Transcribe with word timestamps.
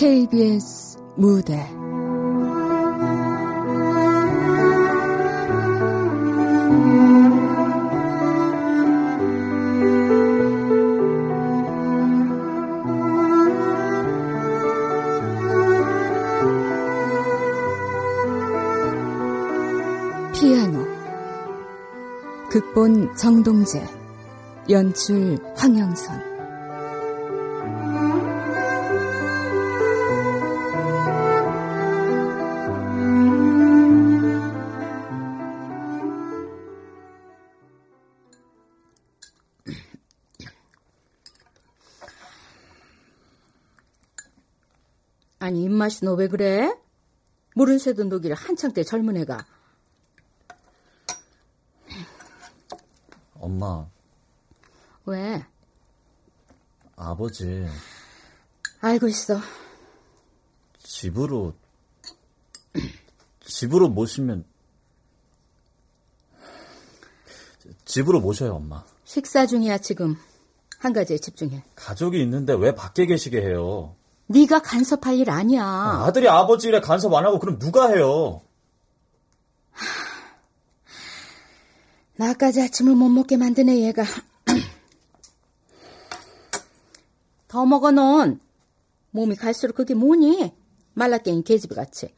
KBS 0.00 0.96
무대. 1.14 1.68
피아노. 20.32 20.82
극본 22.48 23.14
정동재. 23.16 23.86
연출 24.70 25.36
황영선 25.56 26.29
입맛이 45.80 46.04
너왜 46.04 46.28
그래? 46.28 46.76
물은 47.54 47.78
새도 47.78 48.04
녹이를 48.04 48.36
한창 48.36 48.72
때 48.72 48.84
젊은 48.84 49.16
애가 49.16 49.46
엄마. 53.34 53.88
왜? 55.06 55.46
아버지. 56.96 57.66
알고 58.82 59.08
있어. 59.08 59.40
집으로 60.78 61.54
집으로 63.42 63.88
모시면 63.88 64.44
집으로 67.86 68.20
모셔요, 68.20 68.52
엄마. 68.56 68.84
식사 69.04 69.46
중이야 69.46 69.78
지금. 69.78 70.16
한 70.78 70.92
가지에 70.92 71.16
집중해. 71.16 71.64
가족이 71.74 72.20
있는데 72.22 72.52
왜 72.52 72.74
밖에 72.74 73.06
계시게 73.06 73.40
해요? 73.40 73.96
네가 74.30 74.60
간섭할 74.60 75.18
일 75.18 75.28
아니야. 75.28 75.64
아들이 75.64 76.28
아버지 76.28 76.68
일에 76.68 76.80
간섭 76.80 77.12
안 77.14 77.26
하고 77.26 77.40
그럼 77.40 77.58
누가 77.58 77.88
해요? 77.88 78.42
나까지 82.14 82.62
아침을 82.62 82.94
못 82.94 83.08
먹게 83.08 83.36
만드네 83.36 83.80
얘가. 83.80 84.04
더 87.48 87.66
먹어 87.66 87.90
넌. 87.90 88.38
몸이 89.10 89.34
갈수록 89.34 89.74
그게 89.74 89.94
뭐니? 89.94 90.54
말라깽이 90.94 91.42
계집애 91.42 91.74
같이. 91.74 92.14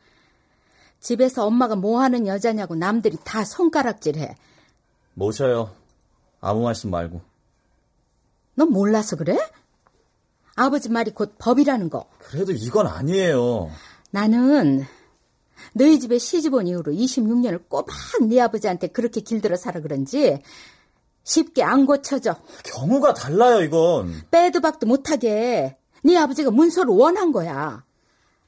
집에서 1.00 1.46
엄마가 1.46 1.76
뭐 1.76 2.02
하는 2.02 2.26
여자냐고 2.26 2.74
남들이 2.74 3.16
다 3.24 3.42
손가락질해. 3.42 4.36
모셔요. 5.14 5.74
아무 6.42 6.64
말씀 6.64 6.90
말고. 6.90 7.22
넌 8.54 8.70
몰라서 8.70 9.16
그래? 9.16 9.38
아버지 10.54 10.88
말이 10.88 11.12
곧 11.12 11.34
법이라는 11.38 11.90
거. 11.90 12.06
그래도 12.18 12.52
이건 12.52 12.86
아니에요. 12.86 13.70
나는 14.10 14.84
너희 15.74 15.98
집에 15.98 16.18
시집 16.18 16.54
온 16.54 16.66
이후로 16.66 16.92
26년을 16.92 17.68
꼬박 17.68 17.94
네 18.28 18.40
아버지한테 18.40 18.88
그렇게 18.88 19.20
길들여 19.20 19.56
살아 19.56 19.80
그런지 19.80 20.42
쉽게 21.24 21.62
안 21.62 21.86
고쳐져. 21.86 22.36
경우가 22.64 23.14
달라요, 23.14 23.62
이건. 23.62 24.22
빼도 24.30 24.60
박도 24.60 24.86
못하게 24.86 25.76
네 26.02 26.16
아버지가 26.16 26.50
문서를 26.50 26.92
원한 26.94 27.32
거야. 27.32 27.84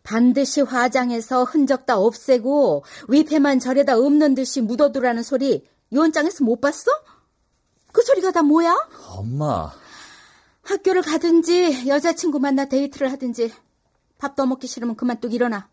반드시 0.03 0.61
화장해서 0.61 1.45
흔적 1.45 1.87
다 1.87 1.99
없애고 1.99 2.85
위패만 3.09 3.59
절에다 3.59 3.97
없는 3.97 4.35
듯이 4.35 4.61
묻어두라는 4.61 5.23
소리 5.23 5.67
유언장에서 5.93 6.45
못 6.45 6.61
봤어? 6.61 6.91
그 7.93 8.03
소리가 8.03 8.33
다 8.33 8.43
뭐야? 8.43 8.77
엄마. 9.17 9.73
학교를 10.65 11.03
가든지 11.03 11.87
여자친구 11.89 12.39
만나 12.41 12.65
데이트를 12.67 13.13
하든지 13.13 13.53
밥 14.19 14.35
떠먹기 14.37 14.67
싫으면 14.67 14.97
그만 14.97 15.21
뚝 15.21 15.35
일어나. 15.35 15.69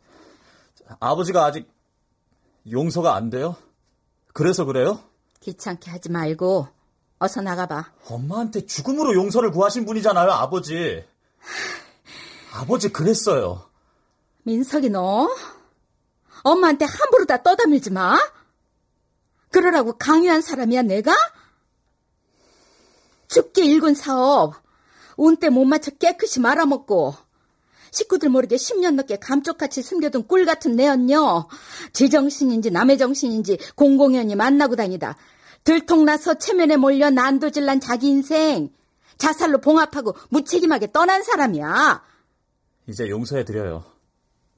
아버지가 1.00 1.46
아직 1.46 1.70
용서가 2.70 3.16
안 3.16 3.30
돼요? 3.30 3.56
그래서 4.34 4.66
그래요? 4.66 5.00
귀찮게 5.40 5.90
하지 5.90 6.10
말고 6.12 6.68
어서 7.20 7.42
나가봐. 7.42 7.92
엄마한테 8.10 8.66
죽음으로 8.66 9.14
용서를 9.16 9.52
구하신 9.52 9.86
분이잖아요, 9.86 10.30
아버지. 10.32 11.04
아버지 12.54 12.90
그랬어요. 12.92 13.70
민석이 14.44 14.90
너 14.90 15.30
엄마한테 16.44 16.86
함부로 16.86 17.26
다 17.26 17.42
떠다밀지 17.42 17.92
마. 17.92 18.18
그러라고 19.52 19.98
강요한 19.98 20.42
사람이야 20.42 20.82
내가? 20.84 21.16
죽기 23.28 23.66
일군 23.66 23.94
사업 23.96 24.56
운때 25.22 25.50
못 25.50 25.66
맞춰 25.66 25.92
깨끗이 25.92 26.40
말아먹고 26.40 27.16
식구들 27.92 28.30
모르게 28.30 28.56
10년 28.56 28.96
넘게 28.96 29.18
감쪽같이 29.18 29.82
숨겨둔 29.82 30.28
꿀 30.28 30.46
같은 30.46 30.76
내언녀 30.76 31.48
제 31.94 32.10
정신인지 32.10 32.72
남의 32.72 32.98
정신인지 32.98 33.58
공공연히 33.76 34.36
만나고 34.36 34.76
다니다 34.76 35.16
들통나서 35.64 36.36
체면에 36.36 36.78
몰려 36.78 37.10
난도질난 37.10 37.80
자기 37.80 38.08
인생 38.08 38.72
자살로 39.18 39.60
봉합하고 39.60 40.16
무책임하게 40.30 40.92
떠난 40.92 41.22
사람이야. 41.22 42.02
이제 42.88 43.08
용서해드려요. 43.08 43.84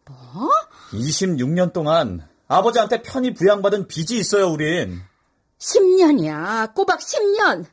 뭐? 0.06 0.50
26년 0.94 1.73
동안 1.73 2.25
아버지한테 2.47 3.02
편히 3.02 3.34
부양받은 3.34 3.90
빚이 3.90 4.18
있어요, 4.18 4.47
우린. 4.47 5.02
10년이야. 5.59 6.73
꼬박 6.73 7.00
10년. 7.00 7.66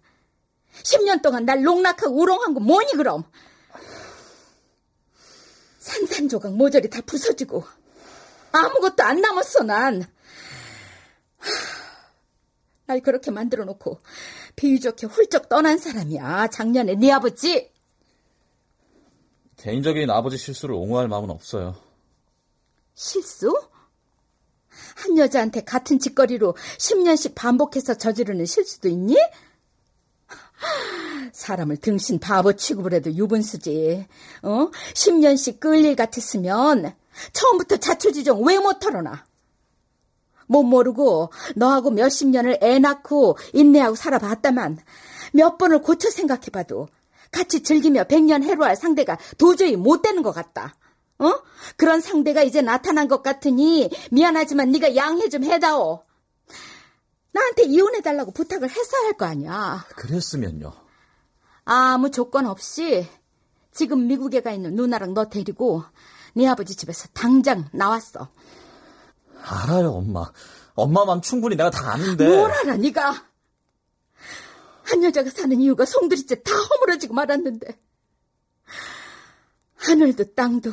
10년 0.82 1.22
동안 1.22 1.44
날 1.44 1.62
농락하고 1.62 2.14
우롱한 2.20 2.54
거 2.54 2.60
뭐니 2.60 2.92
그럼? 2.92 3.24
산산조각 5.78 6.54
모조리 6.54 6.90
다 6.90 7.00
부서지고 7.04 7.64
아무것도 8.52 9.02
안 9.02 9.20
남았어 9.20 9.62
난. 9.64 10.04
날 12.86 13.00
그렇게 13.00 13.30
만들어 13.30 13.64
놓고 13.64 14.00
비유 14.56 14.80
좋게 14.80 15.06
훌쩍 15.06 15.48
떠난 15.48 15.78
사람이야. 15.78 16.48
작년에 16.48 16.96
네 16.96 17.12
아버지. 17.12 17.70
개인적인 19.56 20.10
아버지 20.10 20.36
실수를 20.36 20.74
옹호할 20.74 21.06
마음은 21.06 21.30
없어요. 21.30 21.76
실수? 22.94 23.52
한 24.96 25.16
여자한테 25.18 25.62
같은 25.62 25.98
짓거리로 25.98 26.54
10년씩 26.78 27.34
반복해서 27.34 27.94
저지르는 27.94 28.44
실수도 28.46 28.88
있니? 28.88 29.16
사람을 31.32 31.76
등신 31.78 32.18
바보 32.18 32.52
취급을 32.52 32.92
해도 32.94 33.12
유분수지. 33.12 34.06
어? 34.42 34.68
10년씩 34.94 35.60
끌일 35.60 35.96
같았으면 35.96 36.94
처음부터 37.32 37.76
자초지종 37.76 38.44
왜 38.46 38.58
못 38.58 38.78
털어놔? 38.78 39.24
못 40.46 40.64
모르고 40.64 41.32
너하고 41.54 41.90
몇십 41.90 42.28
년을 42.28 42.58
애 42.62 42.78
낳고 42.80 43.38
인내하고 43.52 43.94
살아봤다만 43.94 44.78
몇 45.32 45.58
번을 45.58 45.80
고쳐 45.80 46.10
생각해봐도 46.10 46.88
같이 47.30 47.62
즐기며 47.62 48.04
백년 48.04 48.42
해로할 48.42 48.74
상대가 48.74 49.16
도저히 49.38 49.76
못 49.76 50.02
되는 50.02 50.22
것 50.22 50.32
같다. 50.32 50.74
어? 51.20 51.34
그런 51.76 52.00
상대가 52.00 52.42
이제 52.42 52.62
나타난 52.62 53.06
것 53.06 53.22
같으니 53.22 53.90
미안하지만 54.10 54.72
네가 54.72 54.96
양해 54.96 55.28
좀 55.28 55.44
해다오. 55.44 56.02
나한테 57.32 57.64
이혼해달라고 57.64 58.32
부탁을 58.32 58.68
했어야 58.70 59.02
할 59.06 59.12
거 59.14 59.24
아니야. 59.26 59.84
그랬으면요. 59.96 60.72
아무 61.64 62.10
조건 62.10 62.46
없이 62.46 63.08
지금 63.72 64.06
미국에 64.08 64.40
가 64.42 64.50
있는 64.50 64.74
누나랑 64.74 65.14
너 65.14 65.28
데리고 65.28 65.84
네 66.34 66.48
아버지 66.48 66.74
집에서 66.76 67.08
당장 67.12 67.68
나왔어. 67.72 68.28
알아요, 69.42 69.92
엄마. 69.92 70.30
엄마 70.74 71.04
마음 71.04 71.20
충분히 71.20 71.56
내가 71.56 71.70
다 71.70 71.92
아는데. 71.92 72.26
뭘 72.26 72.50
알아, 72.50 72.76
네가? 72.76 73.26
한 74.84 75.04
여자가 75.04 75.30
사는 75.30 75.58
이유가 75.60 75.84
송두리째 75.84 76.42
다 76.42 76.52
허물어지고 76.56 77.14
말았는데. 77.14 77.78
하늘도 79.76 80.34
땅도 80.34 80.70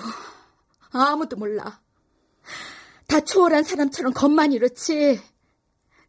아무도 0.92 1.36
몰라. 1.38 1.80
다 3.08 3.20
초월한 3.22 3.64
사람처럼 3.64 4.14
겉만 4.14 4.52
이렇지. 4.54 5.22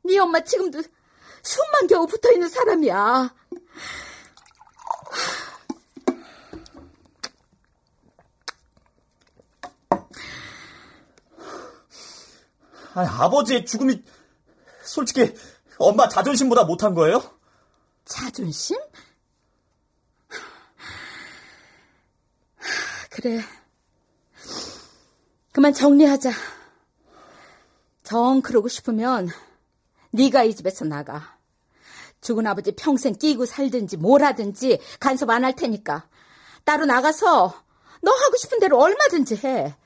네 0.04 0.18
엄마 0.18 0.40
지금도 0.40 0.82
숨만 1.42 1.86
겨우 1.86 2.06
붙어 2.06 2.32
있는 2.32 2.48
사람이야. 2.48 3.34
아니, 12.94 13.08
아버지의 13.08 13.64
죽음이 13.64 14.02
솔직히 14.82 15.32
엄마 15.78 16.08
자존심보다 16.08 16.64
못한 16.64 16.94
거예요? 16.94 17.22
자존심? 18.04 18.76
그래. 23.10 23.40
그만 25.52 25.72
정리하자. 25.72 26.30
정 28.02 28.40
그러고 28.42 28.68
싶으면 28.68 29.28
네가 30.10 30.44
이 30.44 30.54
집에서 30.54 30.84
나가. 30.84 31.36
죽은 32.20 32.46
아버지 32.46 32.72
평생 32.72 33.14
끼고 33.14 33.46
살든지 33.46 33.96
뭘 33.98 34.22
하든지 34.24 34.80
간섭 35.00 35.30
안 35.30 35.44
할 35.44 35.54
테니까. 35.54 36.08
따로 36.64 36.84
나가서 36.86 37.54
너 38.02 38.10
하고 38.10 38.36
싶은 38.36 38.58
대로 38.60 38.78
얼마든지 38.80 39.36
해. 39.44 39.76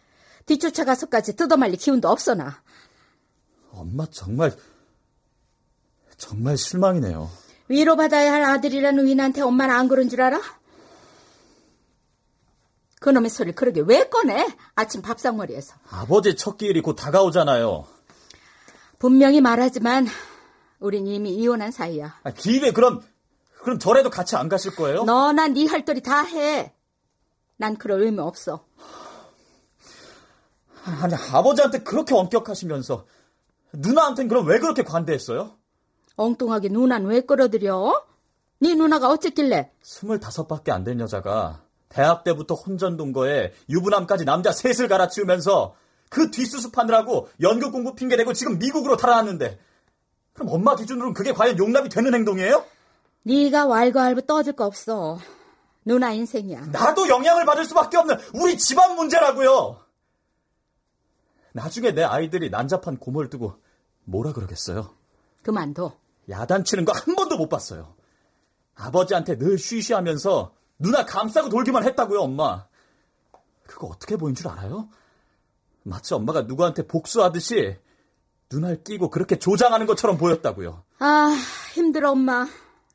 뒤쫓아가서까지 0.46 1.36
뜯어말릴 1.36 1.76
기운도 1.76 2.08
없어 2.08 2.34
나. 2.34 2.62
엄마 3.70 4.06
정말 4.10 4.54
정말 6.16 6.56
실망이네요. 6.56 7.30
위로받아야 7.68 8.32
할 8.32 8.44
아들이라는 8.44 9.06
위인한테 9.06 9.40
엄마는 9.40 9.74
안 9.74 9.88
그런 9.88 10.08
줄 10.08 10.20
알아? 10.22 10.40
그놈의 13.00 13.30
소리를 13.30 13.54
그러게 13.54 13.80
왜 13.80 14.08
꺼내? 14.08 14.46
아침 14.74 15.02
밥상머리에서. 15.02 15.74
아버지 15.90 16.36
첫 16.36 16.56
기일이 16.56 16.80
곧 16.80 16.94
다가오잖아요. 16.94 17.86
분명히 19.02 19.40
말하지만 19.40 20.06
우린 20.78 21.08
이미 21.08 21.34
이혼한 21.34 21.72
사이야. 21.72 22.20
아, 22.22 22.30
기일에 22.30 22.70
그럼 22.70 23.00
그럼 23.64 23.80
절에도 23.80 24.10
같이 24.10 24.36
안 24.36 24.48
가실 24.48 24.76
거예요? 24.76 25.02
너나 25.02 25.48
네 25.48 25.66
할도리 25.66 26.02
다 26.02 26.22
해. 26.22 26.72
난 27.56 27.76
그럴 27.76 28.00
의미 28.02 28.20
없어. 28.20 28.64
아니 30.84 31.14
아버지한테 31.32 31.78
그렇게 31.82 32.14
엄격하시면서 32.14 33.04
누나한텐 33.72 34.28
그럼 34.28 34.46
왜 34.46 34.60
그렇게 34.60 34.84
관대했어요? 34.84 35.50
엉뚱하게 36.14 36.68
누나는 36.68 37.08
왜 37.08 37.22
끌어들여? 37.22 38.06
네 38.60 38.74
누나가 38.76 39.08
어쨌길래? 39.08 39.72
스물다섯밖에 39.82 40.70
안 40.70 40.84
된 40.84 41.00
여자가 41.00 41.62
대학 41.88 42.22
때부터 42.22 42.54
혼전 42.54 42.96
동거에 42.96 43.52
유부남까지 43.68 44.24
남자 44.24 44.52
셋을 44.52 44.86
갈아치우면서 44.86 45.74
그 46.12 46.30
뒷수습하느라고 46.30 47.30
연극 47.40 47.72
공부 47.72 47.94
핑계대고 47.94 48.34
지금 48.34 48.58
미국으로 48.58 48.98
달아났는데 48.98 49.58
그럼 50.34 50.48
엄마 50.50 50.76
기준으로는 50.76 51.14
그게 51.14 51.32
과연 51.32 51.56
용납이 51.56 51.88
되는 51.88 52.12
행동이에요? 52.14 52.66
네가 53.22 53.64
왈가왈부 53.66 54.26
떠들 54.26 54.52
거 54.52 54.66
없어. 54.66 55.18
누나 55.86 56.12
인생이야. 56.12 56.66
나도 56.66 57.08
영향을 57.08 57.46
받을 57.46 57.64
수밖에 57.64 57.96
없는 57.96 58.18
우리 58.34 58.58
집안 58.58 58.94
문제라고요. 58.94 59.80
나중에 61.52 61.92
내 61.92 62.02
아이들이 62.02 62.50
난잡한 62.50 62.98
고모를 62.98 63.30
두고 63.30 63.54
뭐라 64.04 64.34
그러겠어요? 64.34 64.90
그만둬. 65.42 65.96
야단치는 66.28 66.84
거 66.84 66.92
한 66.92 67.16
번도 67.16 67.38
못 67.38 67.48
봤어요. 67.48 67.94
아버지한테 68.74 69.38
늘 69.38 69.56
쉬쉬하면서 69.58 70.54
누나 70.78 71.06
감싸고 71.06 71.48
돌기만 71.48 71.84
했다고요, 71.84 72.20
엄마. 72.20 72.66
그거 73.66 73.86
어떻게 73.86 74.16
보인 74.16 74.34
줄 74.34 74.48
알아요? 74.48 74.88
마치 75.84 76.14
엄마가 76.14 76.42
누구한테 76.42 76.86
복수하듯이 76.86 77.76
눈알 78.50 78.84
끼고 78.84 79.10
그렇게 79.10 79.38
조장하는 79.38 79.86
것처럼 79.86 80.18
보였다고요. 80.18 80.84
아, 80.98 81.34
힘들어, 81.74 82.10
엄마. 82.12 82.46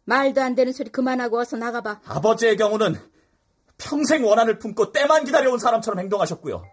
말도 0.06 0.42
안 0.42 0.56
되는 0.56 0.72
소리 0.72 0.90
그만하고 0.90 1.40
어서 1.40 1.58
나가봐. 1.58 2.02
아버지의 2.06 2.56
경우는 2.58 2.96
평생 3.78 4.26
원한을 4.26 4.58
품고 4.60 4.92
때만 4.92 5.26
기다려온 5.26 5.60
사람처럼 5.60 6.00
행동하셨고요. 6.00 6.64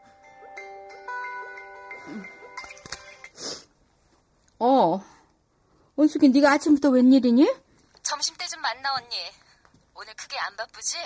어, 4.59 5.03
원숙이 5.97 6.29
네가 6.31 6.53
아침부터 6.53 6.91
웬일이니? 6.91 7.53
점심 8.03 8.37
때 8.37 8.45
좀 8.47 8.61
만나 8.61 8.95
언니. 8.95 9.17
오늘 9.95 10.15
크게 10.15 10.37
안 10.39 10.55
바쁘지? 10.57 10.99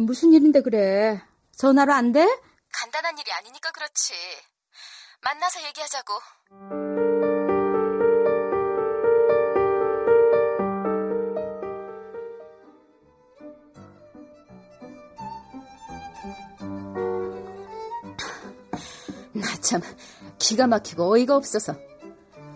무슨 0.00 0.32
일인데 0.32 0.60
그래? 0.62 1.20
전화로 1.56 1.92
안 1.92 2.12
돼? 2.12 2.26
간단한 2.76 3.16
일이 3.18 3.32
아니니까 3.32 3.72
그렇지. 3.72 4.12
만나서 5.22 5.64
얘기하자고. 5.64 6.20
나 19.32 19.42
참 19.62 19.80
기가 20.38 20.66
막히고 20.66 21.10
어이가 21.12 21.34
없어서 21.34 21.74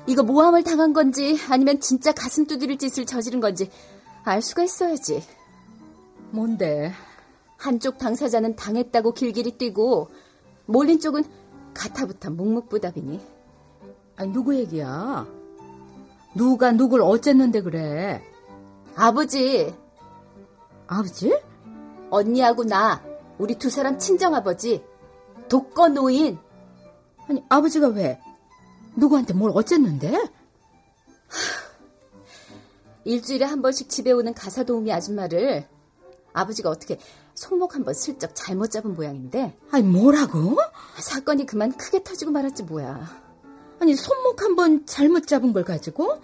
이거 0.06 0.22
모함을 0.22 0.64
당한 0.64 0.92
건지 0.92 1.38
아니면 1.48 1.80
진짜 1.80 2.12
가슴 2.12 2.46
두드릴 2.46 2.78
짓을 2.78 3.06
저지른 3.06 3.40
건지 3.40 3.70
알 4.24 4.42
수가 4.42 4.64
있어야지. 4.64 5.24
뭔데? 6.30 6.92
한쪽 7.60 7.98
당사자는 7.98 8.56
당했다고 8.56 9.12
길길이 9.12 9.58
뛰고 9.58 10.08
몰린 10.64 10.98
쪽은 10.98 11.24
가타부타 11.74 12.30
묵묵부답이니. 12.30 13.20
아니, 14.16 14.32
누구 14.32 14.56
얘기야? 14.56 15.26
누가 16.34 16.72
누굴 16.72 17.02
어쨌는데 17.02 17.60
그래? 17.60 18.22
아버지, 18.96 19.74
아버지? 20.86 21.38
언니하고 22.08 22.64
나, 22.64 23.04
우리 23.36 23.56
두 23.56 23.68
사람 23.68 23.98
친정아버지, 23.98 24.82
독거 25.50 25.88
노인. 25.90 26.38
아니, 27.28 27.44
아버지가 27.50 27.88
왜? 27.88 28.18
누구한테 28.96 29.34
뭘 29.34 29.52
어쨌는데? 29.54 30.18
일주일에 33.04 33.44
한 33.44 33.60
번씩 33.60 33.90
집에 33.90 34.12
오는 34.12 34.32
가사 34.32 34.64
도우미 34.64 34.90
아줌마를 34.92 35.68
아버지가 36.32 36.70
어떻게 36.70 36.98
손목 37.40 37.74
한번 37.74 37.94
슬쩍 37.94 38.34
잘못 38.34 38.70
잡은 38.70 38.94
모양인데 38.94 39.56
아니, 39.70 39.82
뭐라고? 39.82 40.58
사건이 40.98 41.46
그만 41.46 41.74
크게 41.74 42.02
터지고 42.02 42.32
말았지 42.32 42.64
뭐야. 42.64 43.00
아니, 43.78 43.96
손목 43.96 44.42
한번 44.42 44.84
잘못 44.84 45.26
잡은 45.26 45.54
걸 45.54 45.64
가지고? 45.64 46.20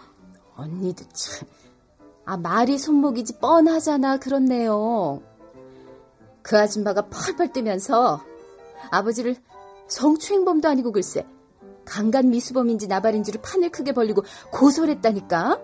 언니도 0.56 1.04
참. 1.14 1.48
아, 2.26 2.36
말이 2.36 2.76
손목이지 2.76 3.38
뻔하잖아, 3.38 4.18
내용. 4.46 5.22
그 6.42 6.58
아줌마가 6.58 7.08
펄펄 7.08 7.50
뜨면서 7.50 8.22
아버지를 8.90 9.36
성추행범도 9.88 10.68
아니고 10.68 10.92
글쎄 10.92 11.26
강간 11.86 12.28
미수범인지 12.28 12.88
나발인지를 12.88 13.40
판을 13.40 13.70
크게 13.70 13.92
벌리고 13.92 14.22
고소를 14.52 14.96
했다니까. 14.96 15.62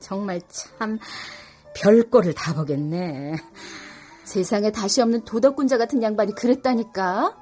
정말 0.00 0.40
참 0.48 0.98
별꼴을 1.74 2.34
다 2.34 2.54
보겠네. 2.54 3.36
세상에 4.24 4.70
다시 4.70 5.00
없는 5.00 5.24
도덕군자 5.24 5.78
같은 5.78 6.02
양반이 6.02 6.34
그랬다니까. 6.34 7.36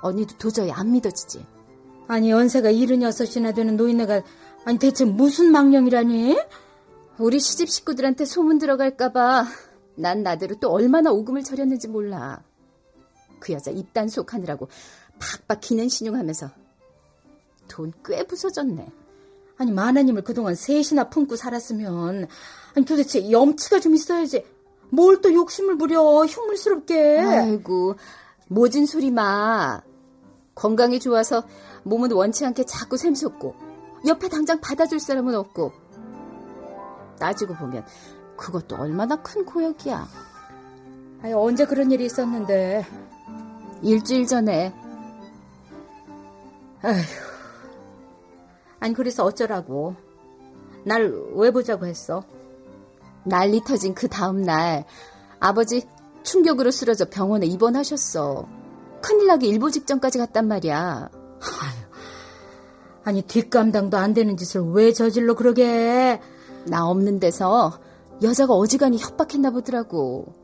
언니도 0.00 0.38
도저히 0.38 0.70
안 0.70 0.92
믿어지지. 0.92 1.44
아니, 2.06 2.30
연세가 2.30 2.70
일흔여섯이나 2.70 3.52
되는 3.52 3.76
노인네가 3.76 4.22
아니 4.64 4.78
대체 4.78 5.04
무슨 5.04 5.52
망령이라니? 5.52 6.38
우리 7.18 7.40
시집 7.40 7.68
식구들한테 7.68 8.24
소문 8.24 8.58
들어갈까봐 8.58 9.46
난 9.96 10.22
나대로 10.22 10.56
또 10.60 10.70
얼마나 10.70 11.10
오금을 11.10 11.42
저렸는지 11.42 11.88
몰라. 11.88 12.42
그 13.40 13.52
여자 13.52 13.70
입단속 13.70 14.34
하느라고 14.34 14.68
박박 15.18 15.60
기는 15.60 15.88
신용하면서 15.88 16.50
돈 17.68 17.92
꽤 18.04 18.24
부서졌네. 18.24 18.86
아니 19.58 19.72
마나님을 19.72 20.22
그동안 20.22 20.54
셋이나 20.54 21.08
품고 21.08 21.36
살았으면 21.36 22.28
아니 22.78 22.84
도대체 22.86 23.28
염치가 23.28 23.80
좀 23.80 23.94
있어야지. 23.96 24.44
뭘 24.90 25.20
또 25.20 25.34
욕심을 25.34 25.76
부려 25.76 26.00
흉물스럽게. 26.24 27.18
아이고 27.18 27.96
모진 28.46 28.86
소리 28.86 29.10
마. 29.10 29.82
건강이 30.54 31.00
좋아서 31.00 31.42
몸은 31.82 32.12
원치 32.12 32.46
않게 32.46 32.64
자꾸 32.66 32.96
샘솟고 32.96 33.54
옆에 34.06 34.28
당장 34.28 34.60
받아줄 34.60 35.00
사람은 35.00 35.34
없고 35.34 35.72
따지고 37.18 37.54
보면 37.54 37.84
그것도 38.36 38.76
얼마나 38.76 39.16
큰 39.22 39.44
고역이야. 39.44 40.06
아니 41.22 41.32
언제 41.32 41.66
그런 41.66 41.90
일이 41.90 42.04
있었는데. 42.04 42.86
일주일 43.82 44.26
전에 44.26 44.72
아휴. 46.82 47.00
아니 48.78 48.94
그래서 48.94 49.24
어쩌라고. 49.24 49.96
날 50.84 51.12
왜 51.34 51.50
보자고 51.50 51.86
했어? 51.86 52.22
난리 53.24 53.62
터진 53.62 53.94
그 53.94 54.08
다음 54.08 54.42
날 54.42 54.84
아버지 55.40 55.86
충격으로 56.22 56.70
쓰러져 56.70 57.06
병원에 57.06 57.46
입원하셨어. 57.46 58.46
큰일 59.02 59.26
나기 59.28 59.48
일보 59.48 59.70
직전까지 59.70 60.18
갔단 60.18 60.48
말이야. 60.48 61.10
아니 63.04 63.22
뒷감당도 63.22 63.96
안 63.96 64.12
되는 64.12 64.36
짓을 64.36 64.62
왜 64.72 64.92
저질러 64.92 65.34
그러게. 65.34 66.20
나 66.66 66.86
없는 66.88 67.20
데서 67.20 67.78
여자가 68.22 68.54
어지간히 68.54 68.98
협박했나 68.98 69.50
보더라고. 69.50 70.34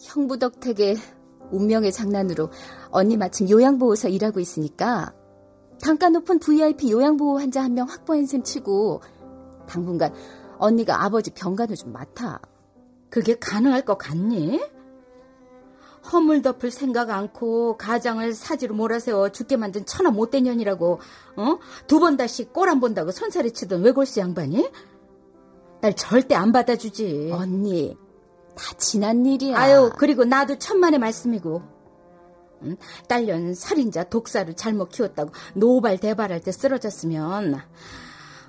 형부 0.00 0.38
덕택에 0.38 0.96
운명의 1.50 1.92
장난으로 1.92 2.50
언니 2.90 3.16
마침 3.16 3.48
요양보호사 3.48 4.08
일하고 4.08 4.40
있으니까 4.40 5.12
단가 5.80 6.08
높은 6.08 6.38
VIP 6.38 6.90
요양보호 6.90 7.38
환자 7.38 7.62
한 7.62 7.74
명 7.74 7.86
확보한 7.88 8.26
셈 8.26 8.42
치고 8.42 9.02
당분간 9.68 10.12
언니가 10.58 11.04
아버지 11.04 11.30
병간호 11.30 11.74
좀 11.74 11.92
맡아. 11.92 12.40
그게 13.10 13.36
가능할 13.38 13.84
것 13.84 13.98
같니? 13.98 14.60
허물 16.12 16.40
덮을 16.42 16.70
생각 16.70 17.10
않고 17.10 17.76
가장을 17.78 18.32
사지로 18.32 18.74
몰아세워 18.76 19.30
죽게 19.30 19.56
만든 19.56 19.84
천하 19.86 20.10
못된 20.10 20.44
년이라고 20.44 21.00
어? 21.36 21.58
두 21.88 21.98
번 21.98 22.16
다시 22.16 22.44
꼴 22.52 22.68
안 22.68 22.78
본다고 22.78 23.10
손살이 23.10 23.52
치던 23.52 23.82
외골수 23.82 24.20
양반이? 24.20 24.70
날 25.80 25.94
절대 25.94 26.34
안 26.34 26.52
받아주지. 26.52 27.30
언니, 27.32 27.96
다 28.54 28.72
지난 28.78 29.26
일이야. 29.26 29.58
아유, 29.58 29.90
그리고 29.98 30.24
나도 30.24 30.58
천만의 30.58 30.98
말씀이고. 31.00 31.62
응? 32.62 32.76
딸년 33.08 33.54
살인자 33.54 34.04
독사를 34.04 34.54
잘못 34.54 34.88
키웠다고 34.90 35.30
노발 35.54 35.98
대발할 35.98 36.40
때 36.40 36.52
쓰러졌으면 36.52 37.60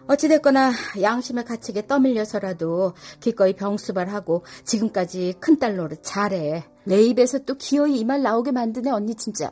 어찌됐거나 0.07 0.71
양심의 1.01 1.43
가책에 1.45 1.85
떠밀려서라도 1.87 2.93
기꺼이 3.19 3.53
병수발하고 3.55 4.43
지금까지 4.63 5.35
큰딸 5.39 5.75
노릇 5.75 5.99
잘해. 6.03 6.65
내 6.85 7.01
입에서 7.01 7.39
또 7.39 7.55
기어이 7.55 7.99
이 7.99 8.03
말 8.05 8.21
나오게 8.21 8.51
만드네 8.51 8.89
언니 8.89 9.15
진짜. 9.15 9.51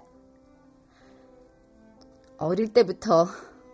어릴 2.37 2.71
때부터 2.73 3.27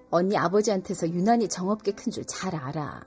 언니 0.10 0.38
아버지한테서 0.38 1.10
유난히 1.10 1.48
정없게 1.50 1.92
큰 1.94 2.12
줄 2.12 2.26
잘 2.26 2.56
알아. 2.56 3.04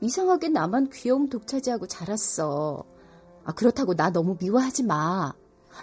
이상하게 0.00 0.48
나만 0.50 0.90
귀여움 0.90 1.28
독차지하고 1.28 1.86
자랐어. 1.86 2.84
아, 3.44 3.52
그렇다고 3.52 3.94
나 3.94 4.10
너무 4.10 4.36
미워하지 4.38 4.84
마. 4.84 5.32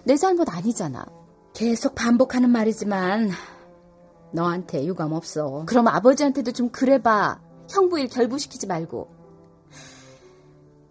내 0.06 0.16
잘못 0.16 0.50
아니잖아. 0.50 1.06
계속 1.54 1.96
반복하는 1.96 2.50
말이지만 2.50 3.30
너한테 4.34 4.86
유감 4.86 5.14
없어. 5.14 5.64
그럼 5.68 5.88
아버지한테도 5.88 6.52
좀 6.52 6.70
그래봐. 6.70 7.40
형부 7.70 8.00
일 8.00 8.08
결부시키지 8.08 8.68
말고. 8.68 9.10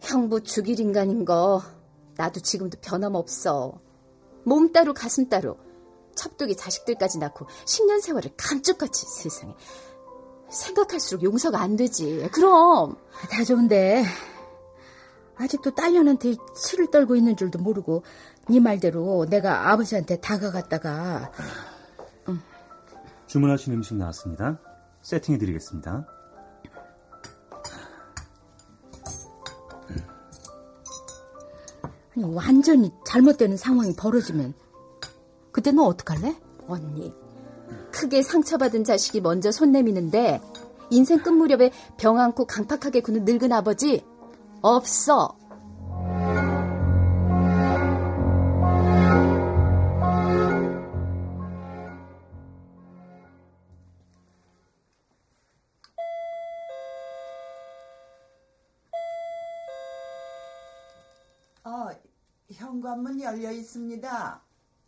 형부 0.00 0.42
죽일 0.42 0.80
인간인 0.80 1.24
거 1.24 1.62
나도 2.16 2.40
지금도 2.40 2.78
변함없어. 2.80 3.80
몸 4.44 4.72
따로 4.72 4.94
가슴 4.94 5.28
따로 5.28 5.56
첩독이 6.14 6.56
자식들까지 6.56 7.18
낳고 7.18 7.46
10년 7.66 8.00
세월을 8.00 8.32
감쪽같이 8.36 9.06
세상에. 9.06 9.54
생각할수록 10.48 11.24
용서가 11.24 11.60
안 11.60 11.76
되지. 11.76 12.28
그럼. 12.32 12.96
다 13.30 13.44
좋은데 13.44 14.04
아직도 15.36 15.74
딸년한테 15.74 16.34
치를 16.54 16.90
떨고 16.90 17.16
있는 17.16 17.36
줄도 17.36 17.58
모르고 17.58 18.04
네 18.48 18.60
말대로 18.60 19.26
내가 19.28 19.70
아버지한테 19.70 20.20
다가갔다가 20.20 21.32
주문하신 23.32 23.72
음식 23.72 23.94
나왔습니다. 23.94 24.58
세팅해 25.00 25.38
드리겠습니다. 25.38 26.06
아니, 32.14 32.24
완전히 32.24 32.92
잘못되는 33.06 33.56
상황이 33.56 33.96
벌어지면 33.96 34.52
그때 35.50 35.72
너 35.72 35.84
어떡할래? 35.84 36.36
언니, 36.68 37.14
크게 37.90 38.20
상처받은 38.20 38.84
자식이 38.84 39.22
먼저 39.22 39.50
손 39.50 39.72
내미는데 39.72 40.42
인생 40.90 41.22
끝 41.22 41.30
무렵에 41.30 41.70
병 41.96 42.18
안고 42.18 42.44
강팍하게 42.44 43.00
구는 43.00 43.24
늙은 43.24 43.50
아버지 43.50 44.04
없어. 44.60 45.24
어, 45.24 45.41
현관문 62.92 63.22
열려 63.22 63.50
있습니다. 63.50 64.40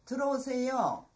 들어오세요. 0.05 1.07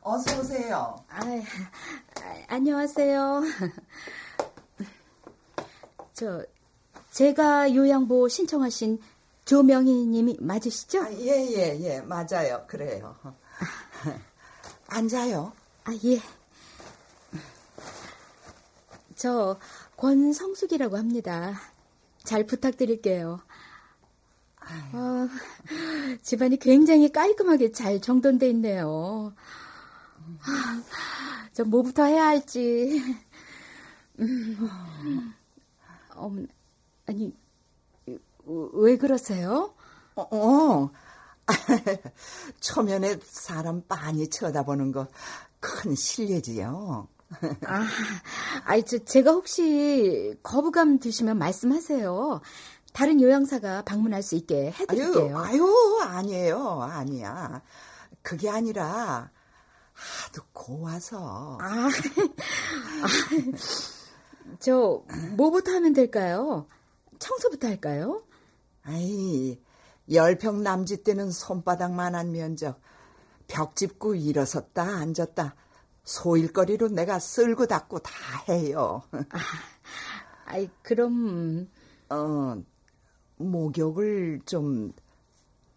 어서 0.00 0.40
오세요. 0.40 1.04
아, 1.08 1.22
안녕하세요. 2.48 3.42
저 6.14 6.44
제가 7.12 7.72
요양보 7.74 8.26
신청하신 8.28 9.00
조명희 9.44 10.06
님이 10.06 10.38
맞으시죠? 10.40 11.02
아, 11.02 11.12
예, 11.12 11.46
예, 11.52 11.78
예, 11.80 12.00
맞아요. 12.00 12.64
그래요. 12.66 13.14
앉아요. 14.88 15.52
아, 15.84 15.92
예. 16.04 16.20
저 19.14 19.58
권성숙이라고 19.98 20.96
합니다. 20.96 21.60
잘 22.24 22.46
부탁드릴게요. 22.46 23.40
어, 24.92 25.28
집안이 26.22 26.58
굉장히 26.58 27.10
깔끔하게 27.10 27.72
잘 27.72 28.00
정돈돼 28.00 28.48
있네요. 28.50 29.34
아, 30.42 30.82
저 31.52 31.64
뭐부터 31.64 32.04
해야 32.04 32.26
할지. 32.26 33.02
음, 34.20 34.68
음, 36.16 36.48
아니, 37.06 37.34
왜 38.46 38.96
그러세요? 38.96 39.74
어, 40.14 40.22
어. 40.30 40.90
초면에 42.60 43.18
사람 43.22 43.82
빤히 43.86 44.28
쳐다보는 44.28 44.92
거 44.92 45.08
큰 45.60 45.94
실례지요. 45.94 47.08
아, 47.66 47.86
아이, 48.64 48.82
저, 48.84 48.98
제가 48.98 49.32
혹시 49.32 50.34
거부감 50.42 50.98
드시면 50.98 51.38
말씀하세요. 51.38 52.40
다른 52.92 53.20
요양사가 53.20 53.82
방문할 53.82 54.22
수 54.22 54.34
있게 54.34 54.72
해드릴게요. 54.72 55.38
아유, 55.38 55.62
아유, 55.62 56.00
아니에요. 56.02 56.82
아니야. 56.82 57.62
그게 58.22 58.48
아니라, 58.48 59.30
하도 59.92 60.42
고와서. 60.52 61.58
아, 61.60 61.88
아, 63.02 63.06
저, 64.58 65.02
뭐부터 65.36 65.72
하면 65.72 65.92
될까요? 65.92 66.66
청소부터 67.18 67.68
할까요? 67.68 68.22
아이, 68.84 69.60
열평 70.10 70.62
남짓 70.62 71.04
되는 71.04 71.30
손바닥만한 71.30 72.32
면적. 72.32 72.80
벽 73.46 73.76
짚고 73.76 74.14
일어섰다 74.14 74.82
앉았다. 74.82 75.54
소일거리로 76.08 76.88
내가 76.88 77.18
쓸고 77.18 77.66
닦고 77.66 77.98
다 77.98 78.12
해요. 78.48 79.02
아, 79.12 79.38
아이, 80.46 80.70
그럼. 80.82 81.68
어, 82.08 82.56
목욕을 83.36 84.40
좀, 84.46 84.94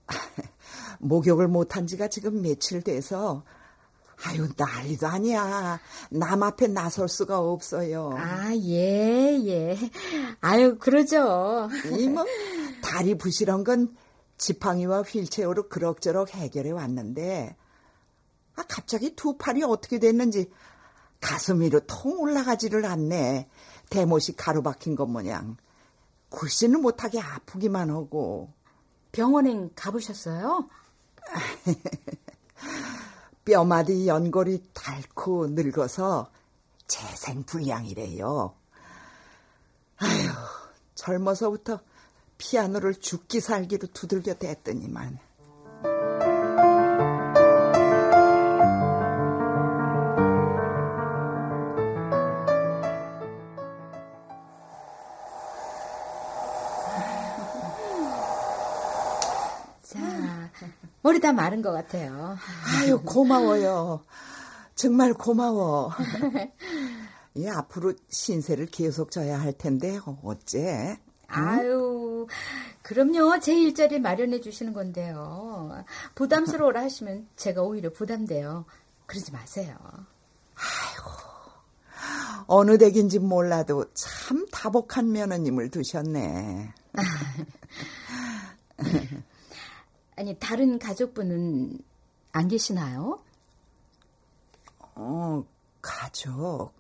목욕을 1.00 1.50
못한 1.50 1.86
지가 1.86 2.08
지금 2.08 2.42
며칠 2.42 2.82
돼서, 2.82 3.44
아유, 4.24 4.48
난리도 4.56 5.06
아니야. 5.06 5.82
남 6.10 6.44
앞에 6.44 6.68
나설 6.68 7.10
수가 7.10 7.40
없어요. 7.40 8.12
아, 8.16 8.56
예, 8.56 9.38
예. 9.46 9.78
아유, 10.40 10.78
그러죠. 10.80 11.68
이 12.00 12.08
뭐, 12.08 12.26
다리 12.82 13.18
부실한 13.18 13.66
건 13.66 13.94
지팡이와 14.38 15.02
휠체어로 15.02 15.68
그럭저럭 15.68 16.36
해결해 16.36 16.72
왔는데, 16.72 17.58
아, 18.62 18.66
갑자기 18.68 19.16
두 19.16 19.38
팔이 19.38 19.64
어떻게 19.64 19.98
됐는지 19.98 20.52
가슴 21.20 21.62
위로 21.62 21.80
통 21.88 22.20
올라가지를 22.20 22.86
않네. 22.86 23.50
대못이 23.90 24.36
가로박힌 24.36 24.96
것 24.96 25.08
모양. 25.08 25.58
굴신을 26.30 26.80
못하게 26.80 27.20
아프기만 27.20 27.90
하고. 27.90 28.54
병원엔 29.12 29.72
가보셨어요? 29.76 30.70
뼈마디 33.46 34.08
연골이 34.08 34.64
닳고 34.74 35.48
늙어서 35.48 36.32
재생불량이래요. 36.88 38.56
아휴, 39.98 40.30
젊어서부터 40.96 41.80
피아노를 42.38 42.96
죽기 42.96 43.40
살기로 43.40 43.88
두들겨 43.88 44.36
댔더니만. 44.36 45.20
머리 61.12 61.20
다 61.20 61.34
마른 61.34 61.62
것 61.62 61.74
같아요. 61.74 62.38
아유, 62.74 63.02
고마워요. 63.04 64.02
정말 64.76 65.14
고마워. 65.14 65.92
이 67.36 67.46
앞으로 67.52 67.94
신세를 68.08 68.68
계속 68.68 69.12
져야 69.12 69.38
할 69.42 69.52
텐데, 69.52 70.00
어째? 70.24 70.98
아유, 71.28 72.28
그럼요. 72.82 73.42
제 73.42 73.54
일자리 73.54 74.00
마련해 74.00 74.40
주시는 74.40 74.72
건데요. 74.72 75.84
부담스러워라 76.16 76.82
하시면 76.84 77.28
제가 77.36 77.62
오히려 77.62 77.92
부담돼요. 77.92 78.64
그러지 79.06 79.34
마세요. 79.34 79.76
어느 82.48 82.78
댁인지 82.78 83.20
몰라도 83.20 83.84
참 83.96 84.46
다복한 84.50 85.12
며느님을 85.12 85.72
두셨네. 85.72 86.74
아니, 90.22 90.38
다른 90.38 90.78
가족분은 90.78 91.80
안 92.32 92.48
계시나요? 92.48 93.24
어, 94.94 95.44
가족. 95.82 96.74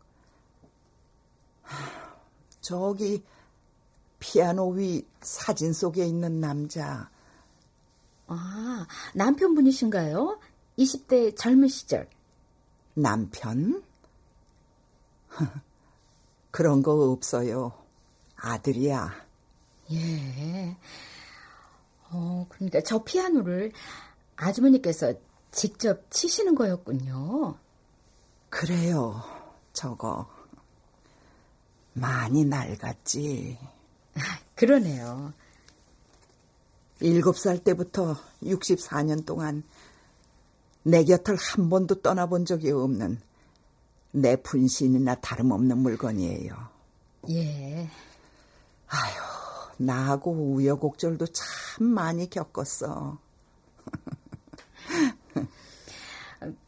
저기 2.62 3.24
피아노 4.20 4.70
위 4.70 5.08
사진 5.22 5.74
속에 5.74 6.06
있는 6.06 6.40
남자. 6.40 7.10
아, 8.28 8.86
남편분이신가요? 9.16 10.40
20대 10.78 11.36
젊은 11.36 11.68
시절. 11.68 12.08
남편? 12.94 13.84
그런 16.52 16.84
거 16.84 16.92
없어요. 17.10 17.74
아들이야. 18.36 19.16
예. 19.94 20.78
어, 22.12 22.46
그러니까 22.50 22.82
저 22.82 23.04
피아노를 23.04 23.72
아주머니께서 24.36 25.14
직접 25.52 26.10
치시는 26.10 26.56
거였군요. 26.56 27.56
그래요. 28.50 29.24
저거. 29.74 30.28
많이 31.94 32.46
낡았지. 32.46 33.58
그러네요. 34.56 35.34
일곱 37.00 37.38
살 37.38 37.64
때부터 37.64 38.16
64년 38.44 39.26
동안 39.26 39.64
내 40.84 41.04
곁을 41.04 41.36
한 41.36 41.70
번도 41.70 42.02
떠나본 42.02 42.46
적이 42.46 42.72
없는 42.72 43.20
내 44.12 44.36
분신이나 44.36 45.16
다름없는 45.16 45.78
물건이에요. 45.78 46.54
예. 47.30 47.90
아휴, 48.88 49.31
나하고 49.86 50.32
우여곡절도 50.32 51.28
참 51.28 51.86
많이 51.88 52.30
겪었어. 52.30 53.18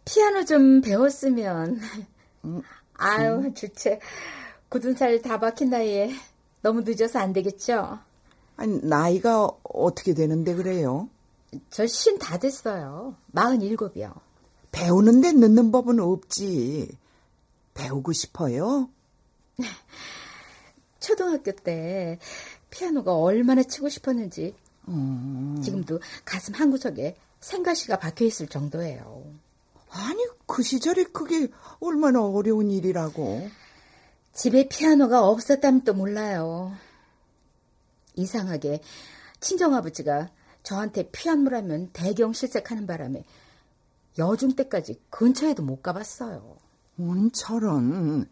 피아노 0.05 0.45
좀 0.45 0.81
배웠으면. 0.81 1.79
아유, 2.95 3.51
주체. 3.55 3.99
굳은 4.69 4.95
살 4.95 5.21
다 5.21 5.39
박힌 5.39 5.69
나이에 5.69 6.11
너무 6.61 6.81
늦어서 6.81 7.19
안 7.19 7.33
되겠죠? 7.33 7.99
아니, 8.55 8.79
나이가 8.83 9.49
어떻게 9.63 10.13
되는데 10.13 10.53
그래요? 10.55 11.09
저 11.69 11.85
신 11.85 12.17
다 12.19 12.37
됐어요. 12.37 13.15
마흔 13.27 13.61
일곱이요. 13.61 14.13
배우는데 14.71 15.33
늦는 15.33 15.71
법은 15.71 15.99
없지. 15.99 16.97
배우고 17.75 18.11
싶어요? 18.13 18.89
초등학교 20.99 21.51
때 21.51 22.17
피아노가 22.73 23.15
얼마나 23.15 23.61
치고 23.61 23.87
싶었는지 23.87 24.55
지금도 25.63 25.99
가슴 26.25 26.55
한 26.55 26.71
구석에 26.71 27.15
생가시가 27.39 27.99
박혀 27.99 28.25
있을 28.25 28.47
정도예요. 28.47 29.23
아니, 29.91 30.25
그 30.47 30.63
시절에 30.63 31.03
그게 31.03 31.49
얼마나 31.79 32.25
어려운 32.25 32.71
일이라고. 32.71 33.47
집에 34.33 34.67
피아노가 34.67 35.27
없었다면 35.27 35.83
또 35.83 35.93
몰라요. 35.93 36.75
이상하게 38.15 38.81
친정아버지가 39.39 40.31
저한테 40.63 41.11
피아노라면 41.11 41.91
대경 41.93 42.33
실색하는 42.33 42.87
바람에 42.87 43.23
여중 44.17 44.55
때까지 44.55 44.99
근처에도 45.11 45.61
못 45.61 45.83
가봤어요. 45.83 46.57
온처럼 46.97 48.27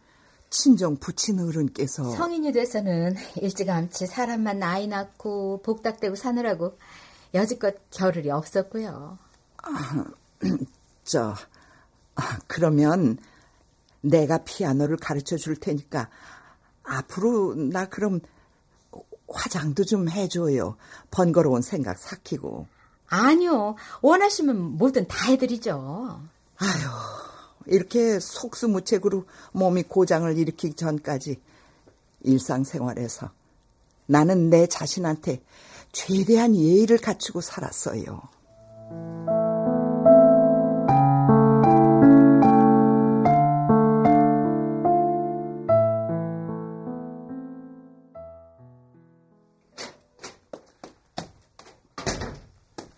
친정 0.51 0.97
부친 0.97 1.39
어른께서 1.39 2.11
성인이 2.11 2.51
돼서는 2.51 3.15
일찌감치 3.37 4.05
사람만 4.05 4.59
나이 4.59 4.85
낳고 4.85 5.61
복닥대고 5.63 6.15
사느라고 6.15 6.77
여지껏 7.33 7.75
겨를이 7.89 8.29
없었고요. 8.29 9.17
저 11.05 11.33
아, 12.15 12.39
그러면 12.47 13.17
내가 14.01 14.39
피아노를 14.39 14.97
가르쳐 14.97 15.37
줄 15.37 15.55
테니까 15.55 16.09
앞으로 16.83 17.55
나 17.55 17.87
그럼 17.87 18.19
화장도 19.29 19.85
좀 19.85 20.09
해줘요. 20.09 20.75
번거로운 21.11 21.61
생각 21.61 21.97
삭히고. 21.97 22.67
아니요. 23.07 23.75
원하시면 24.01 24.77
뭐든 24.77 25.07
다 25.07 25.27
해드리죠. 25.27 26.21
이렇게 27.67 28.19
속수무책으로 28.19 29.25
몸이 29.53 29.83
고장을 29.83 30.37
일으키기 30.37 30.75
전까지 30.75 31.39
일상생활에서 32.23 33.31
나는 34.07 34.49
내 34.49 34.67
자신한테 34.67 35.41
최대한 35.91 36.55
예의를 36.55 36.97
갖추고 36.97 37.41
살았어요. 37.41 38.21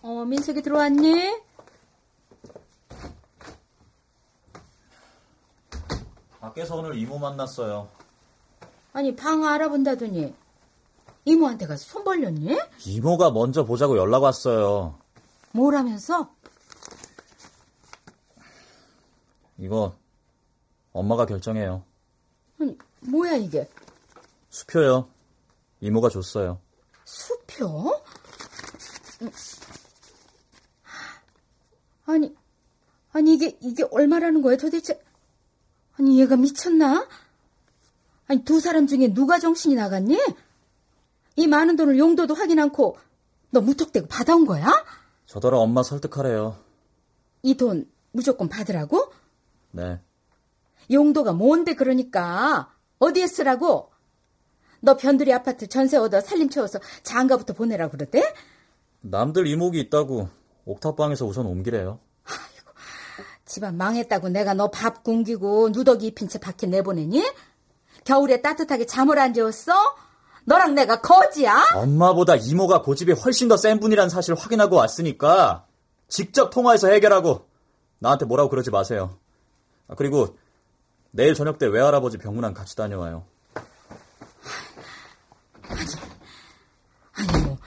어, 0.02 0.26
민석이 0.26 0.62
들어왔니? 0.62 1.43
밖에서 6.54 6.76
오늘 6.78 6.96
이모 6.98 7.18
만났어요. 7.18 7.90
아니, 8.94 9.16
방 9.16 9.44
알아본다더니 9.44 10.34
이모한테 11.26 11.66
가서 11.66 11.84
손 11.84 12.04
벌렸니? 12.04 12.60
이모가 12.86 13.32
먼저 13.32 13.66
보자고 13.66 13.98
연락 13.98 14.24
왔어요. 14.24 15.00
뭐라면서? 15.52 16.34
이거 19.58 19.96
엄마가 20.92 21.26
결정해요. 21.26 21.84
아니, 22.60 22.78
뭐야 23.02 23.34
이게? 23.34 23.68
수표요. 24.50 25.10
이모가 25.82 26.10
줬어요. 26.10 26.60
수표? 27.04 28.00
음. 29.22 29.32
아니, 32.06 32.36
아니 33.12 33.34
이게 33.34 33.58
이게 33.62 33.84
얼마라는 33.90 34.42
거야 34.42 34.58
도대체? 34.58 35.02
아니 36.00 36.20
얘가 36.20 36.36
미쳤나? 36.36 37.08
아니 38.28 38.44
두 38.44 38.60
사람 38.60 38.88
중에 38.88 39.14
누가 39.14 39.40
정신이 39.40 39.76
나갔니? 39.76 40.18
이 41.36 41.48
많은 41.48 41.76
돈을 41.76 41.98
용도도 41.98 42.34
확인 42.34 42.60
않고 42.60 42.98
너 43.52 43.62
무턱대고 43.62 44.08
받아온 44.08 44.46
거야? 44.46 44.68
저더러 45.26 45.60
엄마 45.60 45.84
설득하래요. 45.84 46.58
이 47.44 47.56
돈 47.56 47.90
무조건 48.12 48.48
받으라고? 48.50 49.12
네. 49.72 50.00
용도가 50.92 51.34
뭔데 51.34 51.76
그러니까 51.76 52.72
어디에 53.00 53.28
쓰라고? 53.28 53.92
너 54.82 54.98
변두리 54.98 55.34
아파트 55.34 55.68
전세 55.68 55.98
얻어 55.98 56.22
살림 56.22 56.50
채워서 56.50 56.80
장가부터 57.04 57.54
보내라 57.54 57.90
그러대? 57.90 58.22
남들 59.02 59.48
이목이 59.48 59.80
있다고 59.80 60.30
옥탑방에서 60.66 61.26
우선 61.26 61.46
옮기래요. 61.46 62.00
집안 63.54 63.78
망했다고 63.78 64.30
내가 64.30 64.56
너 64.56 64.68
밥 64.70 65.04
굶기고 65.04 65.70
누더기 65.70 66.08
입힌 66.08 66.28
채 66.28 66.40
밖에 66.40 66.66
내보내니? 66.66 67.24
겨울에 68.04 68.42
따뜻하게 68.42 68.88
잠을 68.88 69.20
안 69.20 69.32
재웠어? 69.34 69.72
너랑 70.46 70.74
내가 70.74 71.00
거지야? 71.02 71.64
엄마보다 71.76 72.36
이모가 72.36 72.82
고집이 72.82 73.12
훨씬 73.14 73.48
더 73.48 73.56
센 73.56 73.80
분이란 73.80 74.10
사실 74.10 74.34
확인하고 74.34 74.76
왔으니까 74.78 75.66
직접 76.08 76.50
통화해서 76.50 76.88
해결하고 76.90 77.48
나한테 78.00 78.26
뭐라고 78.26 78.50
그러지 78.50 78.72
마세요. 78.72 79.18
아, 79.88 79.94
그리고 79.96 80.36
내일 81.12 81.36
저녁 81.36 81.60
때 81.60 81.68
외할아버지 81.68 82.18
병문안 82.18 82.54
같이 82.56 82.76
다녀와요. 82.76 83.24
아니 87.14 87.44
뭐, 87.44 87.58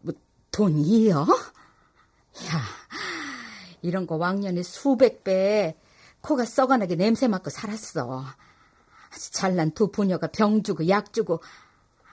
뭐 0.00 0.14
돈이요? 0.50 1.20
야, 1.20 2.62
이런 3.82 4.06
거 4.06 4.16
왕년에 4.16 4.62
수백 4.62 5.24
배 5.24 5.76
코가 6.20 6.44
썩어나게 6.44 6.96
냄새 6.96 7.28
맡고 7.28 7.50
살았어. 7.50 8.24
아주 9.10 9.30
잘난 9.32 9.70
두 9.72 9.90
부녀가 9.90 10.26
병 10.26 10.62
주고 10.62 10.88
약 10.88 11.12
주고 11.12 11.42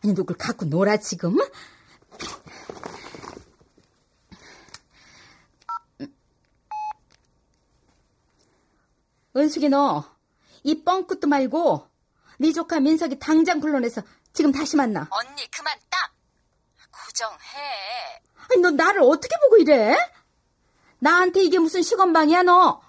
아니 0.03 0.13
누굴 0.13 0.37
갖고 0.37 0.65
놀아 0.65 0.97
지금? 0.97 1.37
은숙이 9.35 9.69
너 9.69 10.15
이 10.65 10.83
뻥끗도 10.83 11.27
말고 11.27 11.87
네 12.39 12.51
조카 12.51 12.79
민석이 12.79 13.19
당장 13.19 13.59
불러내서 13.59 14.01
지금 14.33 14.51
다시 14.51 14.75
만나. 14.75 15.07
언니 15.11 15.49
그만 15.51 15.77
딱 15.91 16.11
고정해. 16.91 17.37
아니 18.51 18.61
너 18.61 18.71
나를 18.71 19.01
어떻게 19.03 19.35
보고 19.43 19.57
이래? 19.57 19.95
나한테 21.05 21.41
이게 21.43 21.59
무슨 21.59 21.83
시건방이야 21.83 22.41
너? 22.41 22.81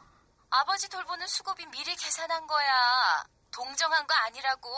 아버지 0.48 0.88
돌보는 0.88 1.26
수고비 1.26 1.66
미리 1.66 1.94
계산한 1.94 2.46
거야. 2.46 3.26
동정한 3.50 4.06
거 4.06 4.14
아니라고. 4.14 4.70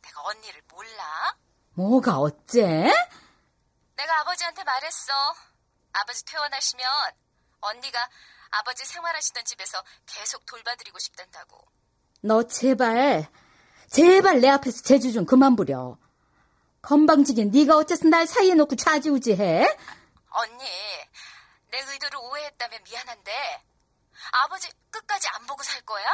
내가 0.00 0.22
언니를 0.22 0.62
몰라? 0.72 1.36
뭐가 1.74 2.20
어째? 2.20 2.90
내가 3.96 4.20
아버지한테 4.20 4.64
말했어. 4.64 5.12
아버지 5.92 6.24
퇴원하시면 6.24 6.86
언니가 7.60 8.08
아버지 8.50 8.86
생활하시던 8.86 9.44
집에서 9.44 9.84
계속 10.06 10.46
돌봐드리고 10.46 10.98
싶단다고. 10.98 11.68
너 12.22 12.44
제발, 12.44 13.28
제발 13.90 14.40
내 14.40 14.48
앞에서 14.48 14.82
재주 14.84 15.12
좀 15.12 15.26
그만 15.26 15.54
부려. 15.54 15.98
건방지게 16.80 17.44
네가 17.46 17.76
어째서 17.76 18.08
날 18.08 18.26
사이에 18.26 18.54
놓고 18.54 18.74
좌지우지해? 18.76 19.76
언니, 20.30 20.64
내 21.70 21.78
의도를 21.80 22.18
오해했다면 22.18 22.80
미안한데 22.84 23.32
아버지 24.44 24.68
끝까지 24.90 25.28
안 25.28 25.46
보고 25.46 25.62
살 25.62 25.80
거야? 25.82 26.04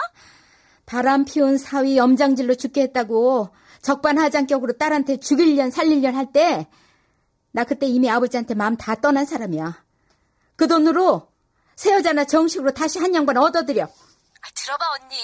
바람 0.87 1.25
피운 1.25 1.57
사위 1.59 1.97
염장질로 1.97 2.55
죽게 2.57 2.83
했다고 2.83 3.55
적반하장격으로 3.83 4.75
딸한테 4.79 5.19
죽일년 5.19 5.71
살릴년 5.71 6.15
할 6.17 6.33
때 6.33 6.67
나 7.57 7.63
그때 7.63 7.87
이미 7.87 8.11
아버지한테 8.11 8.55
마음 8.55 8.77
다 8.77 8.97
떠난 8.97 9.25
사람이야. 9.25 9.85
그 10.57 10.67
돈으로 10.67 11.33
새 11.77 11.93
여자나 11.93 12.25
정식으로 12.25 12.73
다시 12.73 12.99
한 12.99 13.15
양반 13.15 13.37
얻어들여. 13.37 13.85
아, 13.85 14.51
들어봐 14.57 14.85
언니. 14.91 15.17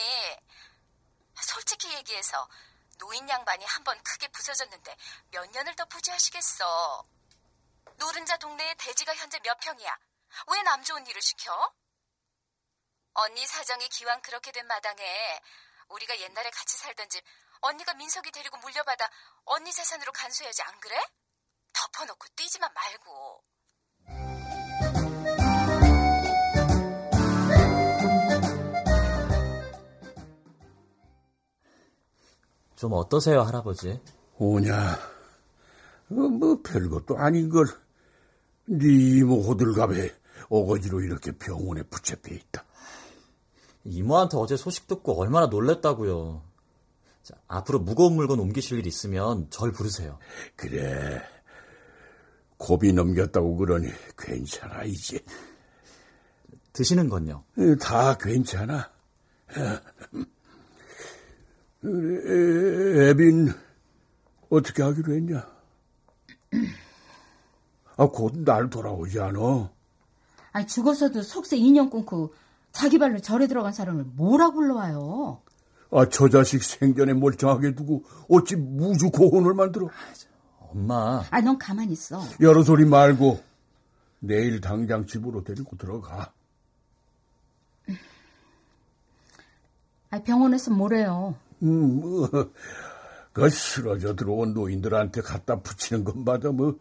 솔직히 1.35 1.93
얘기해서 1.93 2.49
노인 2.99 3.29
양반이 3.29 3.65
한 3.65 3.83
번 3.83 3.99
크게 4.05 4.29
부서졌는데 4.29 4.97
몇 5.33 5.51
년을 5.51 5.75
더 5.75 5.85
부지하시겠어. 5.87 7.05
노른자 7.97 8.37
동네에 8.37 8.75
대지가 8.79 9.13
현재 9.17 9.41
몇 9.43 9.59
평이야. 9.59 9.99
왜 10.53 10.63
남 10.63 10.83
좋은 10.83 11.07
일을 11.07 11.21
시켜? 11.23 11.75
언니 13.15 13.47
사정이 13.47 13.89
기왕 13.89 14.21
그렇게 14.23 14.53
된 14.53 14.67
마당에 14.67 15.41
우리가 15.89 16.19
옛날에 16.21 16.51
같이 16.51 16.77
살던 16.79 17.09
집 17.09 17.23
언니가 17.61 17.93
민석이 17.95 18.31
데리고 18.31 18.57
물려받아 18.59 19.11
언니 19.45 19.73
재산으로 19.73 20.13
간수해야지 20.13 20.63
안 20.63 20.79
그래? 20.81 20.97
덮어놓고 21.73 22.27
뛰지만 22.37 22.73
말고. 22.73 23.45
좀 32.77 32.93
어떠세요, 32.95 33.43
할아버지? 33.43 34.01
오냐, 34.39 34.95
어, 36.11 36.15
뭐 36.15 36.61
별것도 36.63 37.19
아닌 37.19 37.51
걸. 37.51 37.67
네 38.67 38.87
이모 39.19 39.43
호들갑에 39.43 40.20
어거지로 40.51 41.01
이렇게 41.01 41.33
병원에 41.33 41.83
붙잡혀 41.85 42.35
있다. 42.35 42.67
이모한테 43.85 44.37
어제 44.37 44.59
소식 44.59 44.87
듣고 44.89 45.19
얼마나 45.19 45.47
놀랬다고요. 45.47 46.43
자, 47.23 47.35
앞으로 47.49 47.79
무거운 47.79 48.17
물건 48.17 48.39
옮기실 48.41 48.81
일 48.81 48.87
있으면 48.87 49.49
절 49.49 49.73
부르세요. 49.73 50.19
그래, 50.57 51.23
고비 52.59 52.93
넘겼다고 52.93 53.57
그러니 53.57 53.89
괜찮아 54.19 54.85
이제. 54.85 55.21
드시는 56.75 57.09
건요? 57.09 57.45
어, 57.57 57.77
다 57.81 58.19
괜찮아. 58.19 58.91
애빈 61.83 63.53
어떻게 64.51 64.83
하기로 64.83 65.15
했냐? 65.15 65.47
아, 67.97 68.07
곧 68.09 68.35
날 68.45 68.69
돌아오지 68.71 69.21
않아? 69.21 69.71
아니, 70.53 70.67
죽어서도 70.67 71.23
속세 71.23 71.57
인형 71.57 71.91
끊고 71.91 72.35
자기 72.73 72.99
발로 72.99 73.21
절에 73.21 73.47
들어간 73.47 73.73
사람을 73.73 74.05
뭐라 74.15 74.51
불러와요? 74.51 75.43
아, 75.93 76.09
저 76.09 76.29
자식 76.29 76.63
생전에 76.63 77.15
멀쩡하게 77.15 77.75
두고 77.75 78.05
어찌 78.29 78.57
무주 78.57 79.11
고혼을 79.11 79.55
만들어? 79.55 79.89
엄마. 80.59 81.25
아, 81.31 81.41
넌 81.41 81.59
가만히 81.59 81.93
있어. 81.93 82.23
여러 82.41 82.63
소리 82.63 82.85
말고 82.85 83.41
내일 84.21 84.61
당장 84.61 85.07
집으로 85.07 85.43
데리고 85.43 85.77
들어가. 85.77 86.33
아, 90.11 90.23
병원에서 90.23 90.73
뭐래요? 90.73 91.35
음, 91.63 92.01
뭐, 92.01 92.29
그 93.33 93.49
쓰러져 93.49 94.15
들어온 94.17 94.55
노인들한테 94.55 95.21
갖다 95.23 95.61
붙이는 95.61 96.05
것마다 96.05 96.51
뭐 96.51 96.79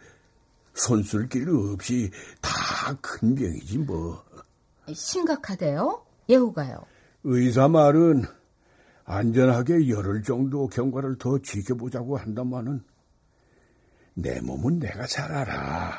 손쓸 0.73 1.27
길 1.29 1.49
없이 1.49 2.11
다 2.41 2.95
큰 3.01 3.35
병이지 3.35 3.77
뭐. 3.79 4.23
심각하대요? 4.91 6.03
예후가요? 6.27 6.83
의사 7.23 7.67
말은 7.67 8.23
안전하게 9.05 9.89
열흘 9.89 10.23
정도 10.23 10.67
경과를 10.67 11.17
더 11.17 11.37
지켜보자고 11.39 12.17
한다마는 12.17 12.83
내 14.15 14.39
몸은 14.41 14.79
내가 14.79 15.05
잘 15.05 15.31
알아. 15.31 15.93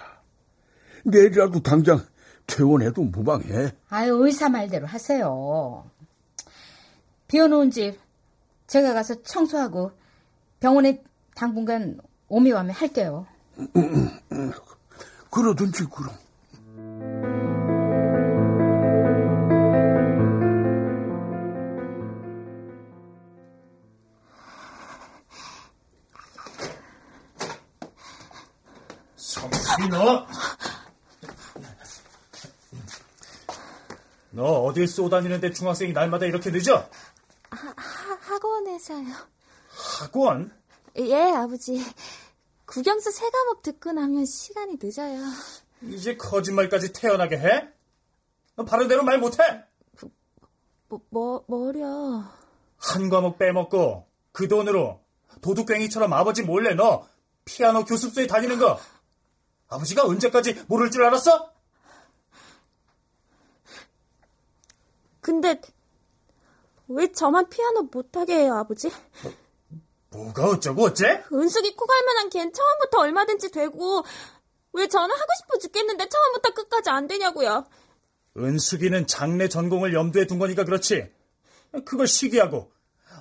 내일이라도 1.05 1.63
당장 1.63 2.01
퇴원해도 2.47 3.03
무방해. 3.05 3.73
아유, 3.89 4.25
의사 4.25 4.49
말대로 4.49 4.87
하세요. 4.87 5.89
비워놓은 7.29 7.71
집 7.71 7.99
제가 8.67 8.93
가서 8.95 9.23
청소하고 9.23 9.93
병원에 10.59 11.03
당분간 11.35 12.01
오미와미 12.29 12.73
할게요. 12.73 13.27
그러든지 15.31 15.85
그럼. 15.87 16.15
너! 29.91 30.27
너 34.31 34.45
어딜 34.45 34.87
쏘다니는데 34.87 35.53
중학생이 35.53 35.93
날마다 35.93 36.27
이렇게 36.27 36.51
늦어? 36.51 36.89
하, 37.51 37.69
하, 37.77 38.15
학원에서요. 38.21 39.07
학원? 39.69 40.53
예, 40.97 41.33
아버지. 41.33 41.85
국영수 42.71 43.11
세 43.11 43.29
과목 43.31 43.63
듣고 43.63 43.91
나면 43.91 44.25
시간이 44.25 44.79
늦어요. 44.81 45.19
이제 45.83 46.17
거짓말까지 46.17 46.93
태어나게 46.93 47.37
해? 47.37 47.69
너 48.55 48.65
바른대로 48.65 49.03
말 49.03 49.19
못해? 49.19 49.43
뭐, 50.89 51.01
뭐, 51.11 51.45
뭐려. 51.49 52.23
한 52.77 53.09
과목 53.11 53.39
빼먹고 53.39 54.07
그 54.31 54.47
돈으로 54.47 55.01
도둑갱이처럼 55.41 56.13
아버지 56.13 56.45
몰래 56.45 56.75
너 56.75 57.09
피아노 57.45 57.85
교습소에 57.85 58.29
다니는 58.29 58.61
거 58.61 58.79
아버지가 59.67 60.05
언제까지 60.05 60.65
모를 60.69 60.93
줄 60.93 61.03
알았어? 61.05 61.53
근데 65.21 65.61
왜 66.87 67.11
저만 67.11 67.49
피아노 67.49 67.83
못하게 67.83 68.45
해요, 68.45 68.55
아버지? 68.55 68.91
뭐 69.25 69.33
가 70.35 70.45
어쩌고 70.49 70.85
어째? 70.87 71.23
은숙이 71.33 71.77
코갈 71.77 72.03
만한 72.05 72.31
걘 72.31 72.53
처음부터 72.53 72.99
얼마든지 72.99 73.51
되고 73.53 74.05
왜 74.73 74.89
저는 74.89 75.09
하고 75.15 75.27
싶어 75.39 75.59
죽겠는데 75.59 76.09
처음부터 76.09 76.55
끝까지 76.55 76.91
안 76.91 77.07
되냐고요. 77.07 77.65
은숙이는 78.37 79.07
장래 79.07 79.49
전공을 79.49 79.95
염두에 79.95 80.27
둔 80.27 80.39
거니까 80.39 80.65
그렇지. 80.65 81.11
그걸 81.85 82.07
시기하고 82.09 82.73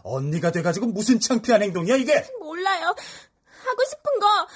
언니가 0.03 0.51
돼가지고 0.51 0.87
무슨 0.87 1.19
창피한 1.19 1.61
행동이야 1.61 1.95
이게? 1.95 2.25
몰라요. 2.39 2.87
하고 2.87 3.83
싶은 3.89 4.19
거 4.19 4.47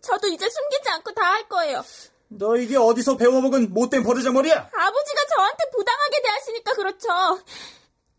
저도 0.00 0.28
이제 0.28 0.48
숨기지 0.48 0.88
않고 0.88 1.12
다 1.12 1.22
할 1.32 1.48
거예요. 1.48 1.84
너 2.28 2.56
이게 2.56 2.76
어디서 2.76 3.16
배워먹은 3.16 3.72
못된 3.74 4.02
버르장머리야? 4.02 4.54
아버지가 4.72 5.20
저한테 5.34 5.64
부당하게 5.74 6.22
대하시니까 6.22 6.72
그렇죠. 6.74 7.08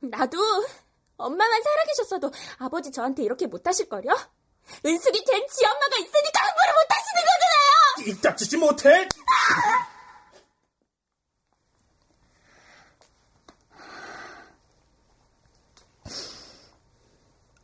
나도 0.02 0.38
엄마만 1.20 1.62
살아계셨어도 1.62 2.32
아버지 2.58 2.92
저한테 2.92 3.24
이렇게 3.24 3.46
못하실걸요? 3.46 4.12
은숙이 4.86 5.24
걘지 5.24 5.66
엄마가 5.66 5.98
있으니까 5.98 6.42
함부로 6.42 6.74
못하시는 6.82 7.22
거잖아요! 7.26 8.12
입 8.12 8.22
닥치지 8.22 8.58
못해? 8.58 9.08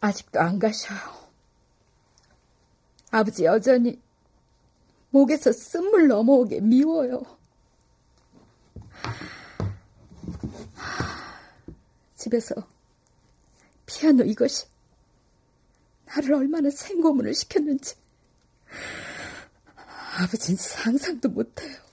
아직도 0.02 0.40
안 0.40 0.60
가셔요. 0.60 1.00
아버지 3.12 3.46
여전히 3.46 4.00
목에서 5.10 5.52
쓴물 5.52 6.08
넘어오게 6.08 6.60
미워요. 6.60 7.24
집에서 12.16 12.56
피아노 13.96 14.24
이것이 14.26 14.66
나를 16.06 16.34
얼마나 16.34 16.70
생고문을 16.70 17.34
시켰는지 17.34 17.96
아버진 20.18 20.56
상상도 20.58 21.30
못해요. 21.30 21.85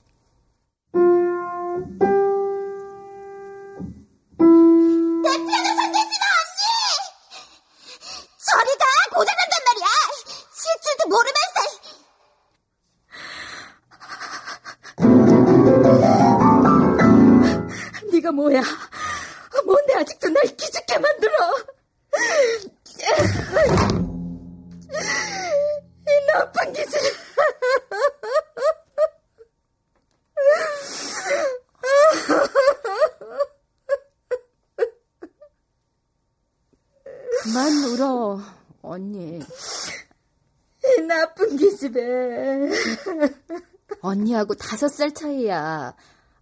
다섯 44.82 44.96
살 44.96 45.14
차이야. 45.14 45.94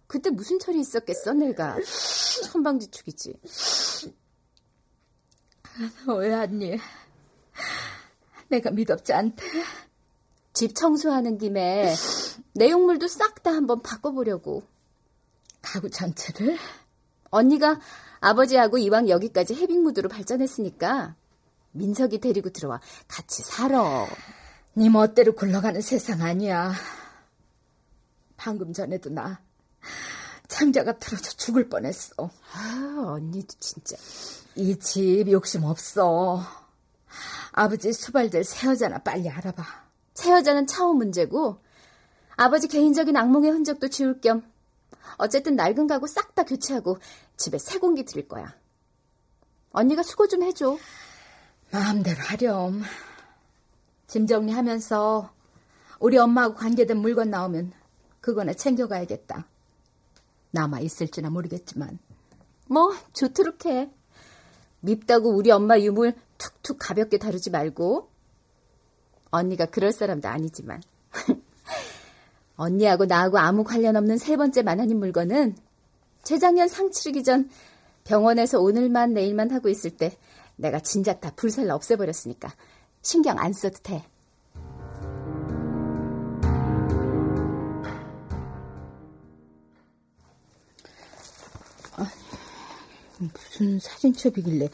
그때 0.07 0.31
무슨 0.31 0.57
철이 0.57 0.79
있었겠어, 0.79 1.33
내가. 1.33 1.77
천방지축이지. 2.45 3.39
왜 6.07 6.33
왔니? 6.33 6.79
내가 8.47 8.71
믿었지 8.71 9.13
않대? 9.13 9.43
집 10.53 10.73
청소하는 10.73 11.37
김에 11.37 11.93
내용물도 12.53 13.07
싹 13.07 13.43
다 13.43 13.51
한번 13.51 13.83
바꿔보려고. 13.83 14.63
가구 15.61 15.91
전체를? 15.91 16.57
언니가 17.29 17.79
아버지하고 18.21 18.79
이왕 18.79 19.07
여기까지 19.07 19.53
헤빙무드로 19.53 20.09
발전했으니까 20.09 21.15
민석이 21.73 22.19
데리고 22.19 22.49
들어와 22.49 22.81
같이 23.07 23.43
살아. 23.43 24.07
네 24.73 24.89
멋대로 24.89 25.35
굴러가는 25.35 25.81
세상 25.81 26.23
아니야. 26.23 26.73
방금 28.41 28.73
전에도 28.73 29.11
나 29.11 29.39
창자가 30.47 30.97
틀어져 30.97 31.29
죽을 31.37 31.69
뻔했어. 31.69 32.31
아, 32.53 33.03
언니도 33.05 33.53
진짜. 33.59 33.95
이 34.55 34.75
집 34.79 35.29
욕심 35.31 35.63
없어. 35.63 36.41
아버지 37.51 37.93
수발들 37.93 38.43
새 38.43 38.67
여자나 38.69 38.97
빨리 38.99 39.29
알아봐. 39.29 39.63
새 40.15 40.31
여자는 40.31 40.65
차후 40.65 40.93
문제고 40.95 41.61
아버지 42.35 42.67
개인적인 42.67 43.15
악몽의 43.15 43.51
흔적도 43.51 43.87
지울 43.89 44.19
겸 44.19 44.41
어쨌든 45.17 45.55
낡은 45.55 45.85
가구 45.85 46.07
싹 46.07 46.33
다 46.33 46.43
교체하고 46.43 46.97
집에 47.37 47.59
새 47.59 47.77
공기 47.77 48.03
들일 48.05 48.27
거야. 48.27 48.55
언니가 49.71 50.01
수고 50.01 50.27
좀 50.27 50.41
해줘. 50.41 50.77
마음대로 51.71 52.19
하렴. 52.23 52.81
짐 54.07 54.25
정리하면서 54.25 55.31
우리 55.99 56.17
엄마하고 56.17 56.55
관계된 56.55 56.97
물건 56.97 57.29
나오면 57.29 57.71
그거나 58.21 58.53
챙겨가야겠다. 58.53 59.47
남아 60.51 60.79
있을지나 60.79 61.29
모르겠지만. 61.29 61.99
뭐 62.67 62.95
좋도록 63.13 63.65
해. 63.65 63.89
밉다고 64.79 65.29
우리 65.35 65.51
엄마 65.51 65.79
유물 65.79 66.13
툭툭 66.37 66.77
가볍게 66.79 67.17
다루지 67.17 67.49
말고. 67.49 68.09
언니가 69.31 69.65
그럴 69.65 69.91
사람도 69.91 70.27
아니지만. 70.27 70.81
언니하고 72.55 73.05
나하고 73.05 73.39
아무 73.39 73.63
관련 73.63 73.95
없는 73.95 74.17
세 74.17 74.37
번째 74.37 74.61
만화님 74.61 74.99
물건은 74.99 75.55
재작년 76.21 76.67
상 76.67 76.91
치르기 76.91 77.23
전 77.23 77.49
병원에서 78.03 78.59
오늘만 78.59 79.13
내일만 79.13 79.51
하고 79.51 79.69
있을 79.69 79.97
때 79.97 80.15
내가 80.55 80.79
진작 80.79 81.21
다 81.21 81.31
불살라 81.35 81.73
없애버렸으니까 81.75 82.53
신경 83.01 83.39
안 83.39 83.53
써도 83.53 83.77
돼. 83.81 84.03
무슨 93.33 93.79
사진첩이길래 93.79 94.69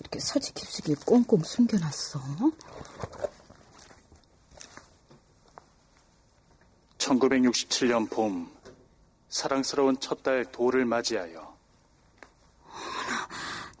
이렇게 0.00 0.20
서지 0.20 0.52
깊숙이 0.54 0.94
꽁꽁 0.96 1.42
숨겨놨어? 1.42 2.20
1967년 6.98 8.10
봄, 8.10 8.50
사랑스러운 9.28 9.98
첫 10.00 10.22
딸 10.22 10.44
돌을 10.50 10.84
맞이하여 10.84 11.56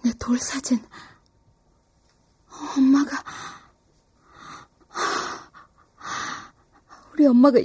내돌 0.04 0.38
사진. 0.38 0.82
엄마가 2.76 3.22
우리 7.12 7.26
엄마가 7.26 7.58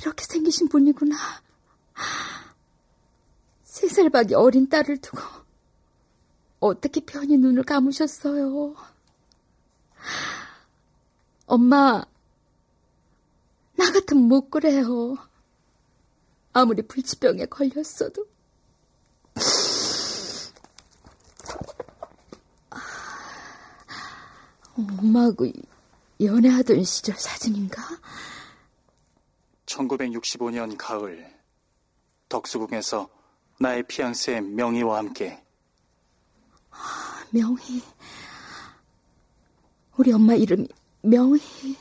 이렇게 0.00 0.24
생기신 0.24 0.68
분이구나. 0.68 1.16
세 3.76 3.88
살밖에 3.90 4.34
어린 4.34 4.70
딸을 4.70 5.02
두고 5.02 5.20
어떻게 6.60 6.98
편히 7.00 7.36
눈을 7.36 7.62
감으셨어요? 7.62 8.74
엄마, 11.44 12.02
나 13.74 13.92
같으면 13.92 14.28
못 14.28 14.48
그래요. 14.48 15.18
아무리 16.54 16.80
불치병에 16.80 17.44
걸렸어도. 17.44 18.26
엄마하고 24.74 25.52
연애하던 26.18 26.82
시절 26.84 27.14
사진인가? 27.18 27.82
1965년 29.66 30.76
가을, 30.78 31.30
덕수궁에서 32.30 33.15
나의 33.58 33.82
피앙새 33.84 34.40
명희와 34.40 34.98
함께 34.98 35.42
명희. 37.30 37.82
우리 39.96 40.12
엄마 40.12 40.34
이름이 40.34 40.68
명희. 41.02 41.76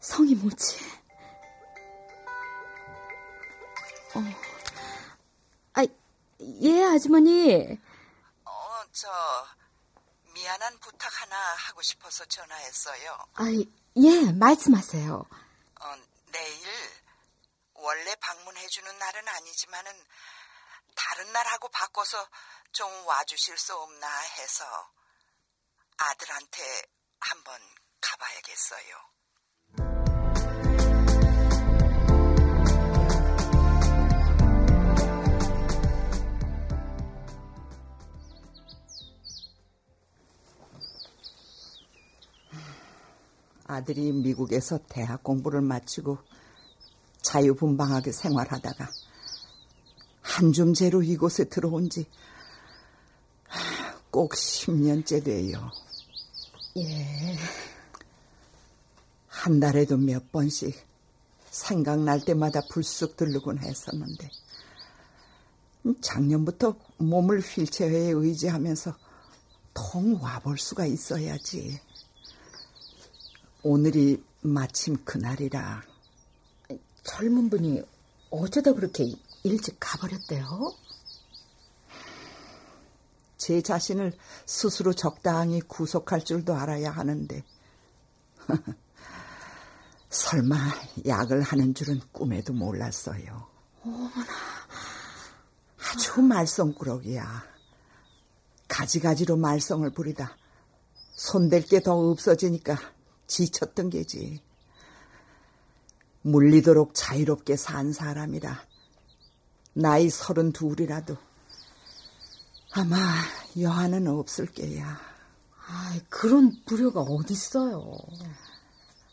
성이 0.00 0.34
뭐지? 0.34 0.78
어. 4.14 4.20
아, 5.74 5.86
예, 6.40 6.84
아주머니. 6.84 7.78
어, 8.44 8.52
저 8.92 9.08
미안한 10.34 10.78
부탁 10.80 11.10
하나 11.22 11.36
하고 11.68 11.80
싶어서 11.82 12.24
전화했어요. 12.26 13.18
아, 13.34 13.44
예, 13.96 14.32
말씀하세요. 14.32 15.14
어, 15.80 15.94
내일 16.30 16.66
원래 17.82 18.14
방문해주는 18.14 18.96
날은 18.96 19.28
아니지만은 19.28 19.92
다른 20.94 21.32
날하고 21.32 21.68
바꿔서 21.68 22.28
좀 22.70 22.88
와주실 23.06 23.58
수 23.58 23.74
없나 23.74 24.06
해서 24.38 24.64
아들한테 25.98 26.82
한번 27.18 27.60
가봐야겠어요. 28.00 29.12
아들이 43.66 44.12
미국에서 44.12 44.78
대학 44.88 45.22
공부를 45.24 45.62
마치고 45.62 46.18
자유분방하게 47.22 48.12
생활하다가 48.12 48.90
한 50.20 50.52
줌제로 50.52 51.02
이곳에 51.02 51.44
들어온 51.44 51.88
지 51.88 52.04
꼭 54.12 54.34
10년째 54.34 55.24
돼요. 55.24 55.70
예. 56.76 57.36
한 59.26 59.58
달에도 59.58 59.96
몇 59.96 60.30
번씩 60.30 60.76
생각날 61.50 62.22
때마다 62.22 62.60
불쑥 62.70 63.16
들르곤 63.16 63.58
했었는데 63.58 64.30
작년부터 66.02 66.76
몸을 66.98 67.40
휠체어에 67.40 68.10
의지하면서 68.10 68.94
통 69.72 70.22
와볼 70.22 70.58
수가 70.58 70.84
있어야지. 70.84 71.80
오늘이 73.62 74.22
마침 74.42 75.02
그날이라. 75.04 75.91
젊은 77.04 77.50
분이 77.50 77.82
어쩌다 78.30 78.72
그렇게 78.72 79.12
일찍 79.44 79.76
가버렸대요? 79.80 80.72
제 83.36 83.60
자신을 83.60 84.12
스스로 84.46 84.92
적당히 84.92 85.60
구속할 85.60 86.24
줄도 86.24 86.54
알아야 86.54 86.90
하는데 86.92 87.44
설마 90.10 90.56
약을 91.06 91.42
하는 91.42 91.74
줄은 91.74 92.00
꿈에도 92.12 92.52
몰랐어요. 92.52 93.48
어머나. 93.82 94.26
아주 95.92 96.22
말썽꾸러기야. 96.22 97.44
가지가지로 98.68 99.36
말썽을 99.36 99.90
부리다 99.92 100.36
손댈 101.14 101.62
게 101.66 101.80
더 101.80 101.94
없어지니까 101.94 102.78
지쳤던 103.26 103.90
게지. 103.90 104.40
물리도록 106.22 106.92
자유롭게 106.94 107.56
산 107.56 107.92
사람이라 107.92 108.64
나이 109.74 110.08
서른 110.10 110.52
둘이라도 110.52 111.16
아마 112.74 112.96
여한은 113.58 114.06
없을 114.06 114.46
게야. 114.46 114.98
아, 115.66 116.00
그런 116.08 116.52
불효가 116.64 117.02
어딨어요. 117.02 117.94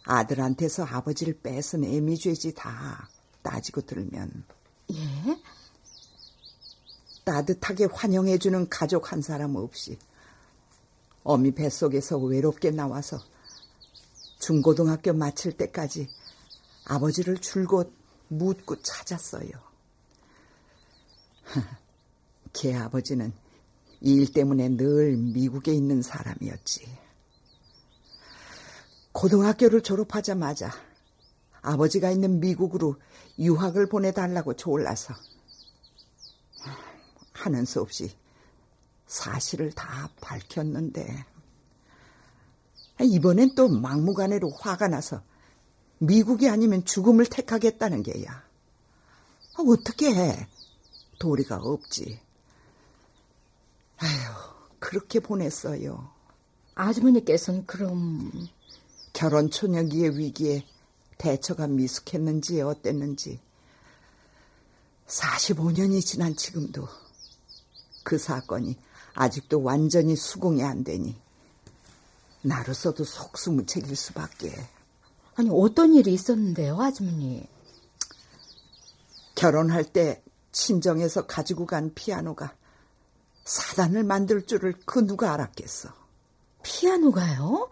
아들한테서 0.03 0.85
아버지를 0.85 1.39
뺏은 1.41 1.83
애미 1.83 2.17
죄지 2.17 2.53
다 2.53 3.09
따지고 3.41 3.81
들면. 3.81 4.43
예? 4.93 5.41
따뜻하게 7.25 7.89
환영해주는 7.91 8.69
가족 8.69 9.11
한 9.11 9.21
사람 9.21 9.55
없이 9.55 9.99
어미 11.23 11.51
뱃속에서 11.51 12.17
외롭게 12.17 12.71
나와서 12.71 13.19
중고등학교 14.39 15.13
마칠 15.13 15.51
때까지 15.57 16.09
아버지를 16.89 17.37
줄곧 17.37 17.93
묻고 18.29 18.81
찾았어요. 18.81 19.49
걔 22.51 22.75
아버지는 22.75 23.31
일 24.01 24.33
때문에 24.33 24.69
늘 24.69 25.15
미국에 25.15 25.71
있는 25.71 26.01
사람이었지. 26.01 26.97
고등학교를 29.11 29.81
졸업하자마자 29.81 30.71
아버지가 31.61 32.09
있는 32.09 32.39
미국으로 32.39 32.95
유학을 33.37 33.87
보내달라고 33.89 34.55
졸라서 34.55 35.13
하는 37.33 37.65
수 37.65 37.81
없이 37.81 38.15
사실을 39.05 39.71
다 39.73 40.09
밝혔는데 40.21 41.25
이번엔 43.01 43.53
또 43.55 43.67
막무가내로 43.69 44.49
화가 44.51 44.87
나서 44.87 45.21
미국이 45.99 46.49
아니면 46.49 46.85
죽음을 46.85 47.25
택하겠다는 47.25 48.03
게야. 48.03 48.43
어떻게 49.57 50.13
해? 50.13 50.47
도리가 51.19 51.57
없지. 51.57 52.19
아휴, 53.97 54.33
그렇게 54.79 55.19
보냈어요. 55.19 56.09
아주머니께서는 56.75 57.65
그럼 57.65 58.31
결혼 59.11 59.51
초년기의 59.51 60.17
위기에 60.17 60.65
대처가 61.17 61.67
미숙했는지 61.67 62.61
어땠는지 62.61 63.41
45년이 65.07 66.05
지난 66.05 66.35
지금도 66.35 66.87
그 68.03 68.17
사건이 68.17 68.77
아직도 69.13 69.61
완전히 69.61 70.15
수긍이 70.15 70.63
안 70.63 70.85
되니 70.85 71.19
나로서도 72.41 73.03
속수무책일 73.03 73.95
수밖에. 73.97 74.78
아니 75.39 75.49
어떤 75.53 75.93
일이 75.93 76.11
있었는데요, 76.11 76.77
아주머니? 76.81 77.47
결혼할 79.35 79.85
때 79.85 80.21
친정에서 80.51 81.27
가지고 81.27 81.65
간 81.65 81.93
피아노가 81.95 82.53
사단을 83.45 84.03
만들 84.03 84.45
줄을 84.45 84.73
그 84.85 84.99
누가 84.99 85.33
알았겠어. 85.33 85.93
피아노가요? 86.61 87.69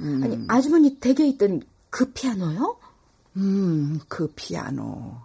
음. 0.00 0.22
아니 0.24 0.44
아주머니 0.48 1.00
댁에 1.00 1.28
있던 1.28 1.60
그 1.90 2.12
피아노요? 2.12 2.78
음, 3.36 4.00
그 4.08 4.32
피아노. 4.34 5.20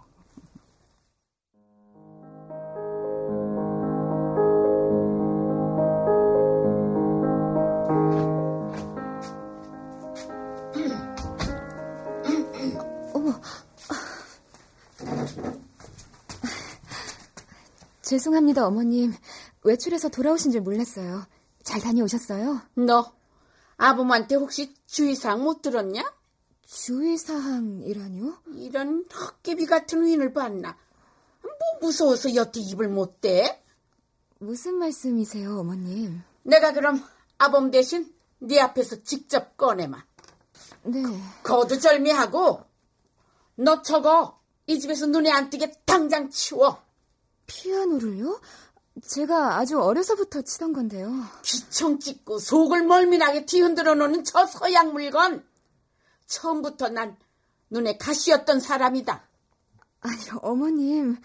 죄송합니다, 18.08 18.66
어머님. 18.66 19.12
외출해서 19.64 20.08
돌아오신 20.08 20.50
줄 20.50 20.62
몰랐어요. 20.62 21.26
잘 21.62 21.78
다녀오셨어요? 21.82 22.62
너 22.76 23.12
아범한테 23.76 24.36
혹시 24.36 24.74
주의사항 24.86 25.44
못 25.44 25.60
들었냐? 25.60 26.10
주의사항이라뇨? 26.66 28.38
이런 28.54 29.04
헛개비 29.12 29.66
같은 29.66 30.06
위인을 30.06 30.32
봤나? 30.32 30.78
뭐 31.42 31.52
무서워서 31.82 32.34
여태 32.34 32.60
입을 32.60 32.88
못 32.88 33.20
대? 33.20 33.62
무슨 34.38 34.76
말씀이세요, 34.76 35.58
어머님? 35.58 36.22
내가 36.44 36.72
그럼 36.72 37.04
아범 37.36 37.70
대신 37.70 38.10
네 38.38 38.58
앞에서 38.58 39.02
직접 39.02 39.58
꺼내마. 39.58 40.02
네. 40.84 41.02
거두절미하고 41.42 42.62
너 43.56 43.82
저거 43.82 44.40
이 44.66 44.80
집에서 44.80 45.04
눈에 45.04 45.30
안 45.30 45.50
띄게 45.50 45.82
당장 45.84 46.30
치워. 46.30 46.87
피아노를요? 47.48 48.40
제가 49.04 49.56
아주 49.56 49.80
어려서부터 49.80 50.42
치던 50.42 50.72
건데요. 50.72 51.10
귀청 51.42 51.98
찍고 51.98 52.38
속을 52.38 52.84
멀미나게 52.84 53.44
뒤흔들어 53.46 53.96
놓는 53.96 54.22
저 54.22 54.46
서양 54.46 54.92
물건. 54.92 55.44
처음부터 56.26 56.90
난 56.90 57.16
눈에 57.70 57.96
가시였던 57.96 58.60
사람이다. 58.60 59.28
아니, 60.00 60.22
어머님, 60.42 61.16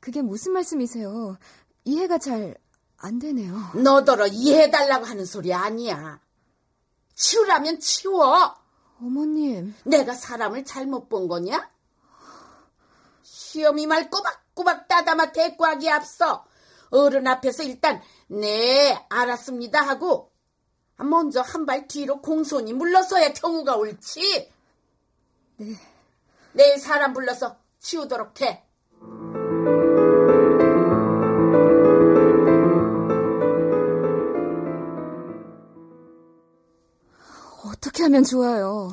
그게 0.00 0.22
무슨 0.22 0.52
말씀이세요? 0.52 1.36
이해가 1.84 2.16
잘 2.16 2.56
안 3.02 3.18
되네요. 3.18 3.72
너더러 3.74 4.28
이해해달라고 4.28 5.04
하는 5.04 5.24
소리 5.26 5.52
아니야. 5.52 6.20
치우라면 7.14 7.80
치워. 7.80 8.54
어머님. 9.00 9.74
내가 9.84 10.14
사람을 10.14 10.64
잘못 10.64 11.08
본 11.08 11.26
거냐? 11.26 11.68
시험이 13.22 13.86
말 13.86 14.08
꼬박 14.08 14.41
꼬박 14.54 14.88
따다마 14.88 15.32
대꾸하기 15.32 15.88
앞서 15.90 16.44
어른 16.90 17.26
앞에서 17.26 17.62
일단 17.62 18.00
네 18.28 19.04
알았습니다 19.08 19.80
하고 19.82 20.30
먼저 20.96 21.40
한 21.40 21.66
발 21.66 21.88
뒤로 21.88 22.20
공손히 22.20 22.72
물러서야 22.72 23.32
경우가 23.32 23.76
옳지. 23.76 24.52
네. 25.56 25.74
내일 26.52 26.78
사람 26.78 27.12
불러서 27.12 27.56
치우도록 27.80 28.40
해. 28.42 28.64
어떻게 37.64 38.02
하면 38.04 38.24
좋아요? 38.24 38.90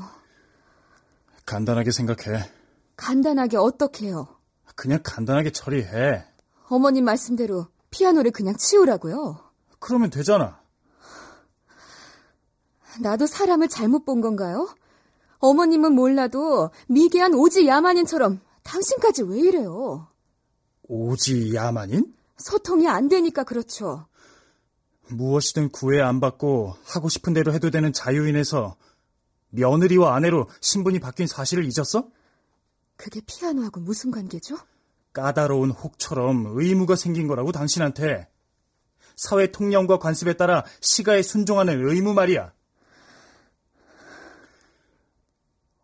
간단하게 1.46 1.92
생각해. 1.92 2.50
간단하게 2.96 3.58
어떻게요? 3.58 4.39
그냥 4.80 5.02
간단하게 5.04 5.52
처리해. 5.52 6.24
어머님 6.70 7.04
말씀대로 7.04 7.68
피아노를 7.92 8.32
그냥 8.32 8.56
치우라고요? 8.56 9.38
그러면 9.78 10.10
되잖아. 10.10 10.62
나도 13.02 13.26
사람을 13.26 13.68
잘못 13.68 14.06
본 14.06 14.22
건가요? 14.22 14.74
어머님은 15.40 15.92
몰라도 15.92 16.70
미개한 16.88 17.34
오지 17.34 17.68
야만인처럼 17.68 18.40
당신까지 18.64 19.24
왜 19.24 19.40
이래요? 19.40 20.08
오지 20.84 21.54
야만인? 21.56 22.14
소통이 22.38 22.88
안 22.88 23.10
되니까 23.10 23.44
그렇죠. 23.44 24.08
무엇이든 25.10 25.72
구애 25.72 26.00
안 26.00 26.22
받고 26.22 26.74
하고 26.86 27.10
싶은 27.10 27.34
대로 27.34 27.52
해도 27.52 27.70
되는 27.70 27.92
자유인에서 27.92 28.78
며느리와 29.50 30.16
아내로 30.16 30.48
신분이 30.62 31.00
바뀐 31.00 31.28
사실을 31.28 31.66
잊었어? 31.66 32.08
그게 33.00 33.22
피아노하고 33.26 33.80
무슨 33.80 34.12
관계죠? 34.12 34.58
까다로운 35.14 35.72
혹처럼 35.72 36.46
의무가 36.50 36.98
생긴 36.98 37.30
거라고 37.30 37.54
당신한테. 37.54 38.28
사회 39.16 39.52
통념과 39.52 40.00
관습에 40.00 40.34
따라 40.34 40.66
시가에 40.82 41.22
순종하는 41.22 41.88
의무 41.88 42.14
말이야. 42.14 42.54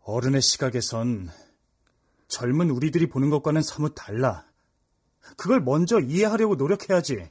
어른의 0.02 0.42
시각에선 0.42 1.30
젊은 2.28 2.68
우리들이 2.68 3.08
보는 3.08 3.30
것과는 3.30 3.62
사뭇 3.62 3.94
달라. 3.94 4.46
그걸 5.38 5.60
먼저 5.62 5.98
이해하려고 5.98 6.56
노력해야지. 6.56 7.30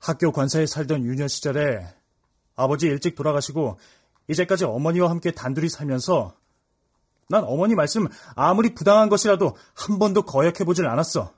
학교 0.00 0.32
관사에 0.32 0.66
살던 0.66 1.04
유년 1.04 1.28
시절에 1.28 1.94
아버지 2.56 2.86
일찍 2.86 3.14
돌아가시고 3.14 3.78
이제까지 4.26 4.64
어머니와 4.64 5.10
함께 5.10 5.30
단둘이 5.30 5.68
살면서 5.68 6.36
난 7.28 7.44
어머니 7.44 7.74
말씀 7.74 8.06
아무리 8.36 8.74
부당한 8.74 9.08
것이라도 9.08 9.56
한 9.74 9.98
번도 9.98 10.22
거역해보질 10.22 10.86
않았어. 10.86 11.32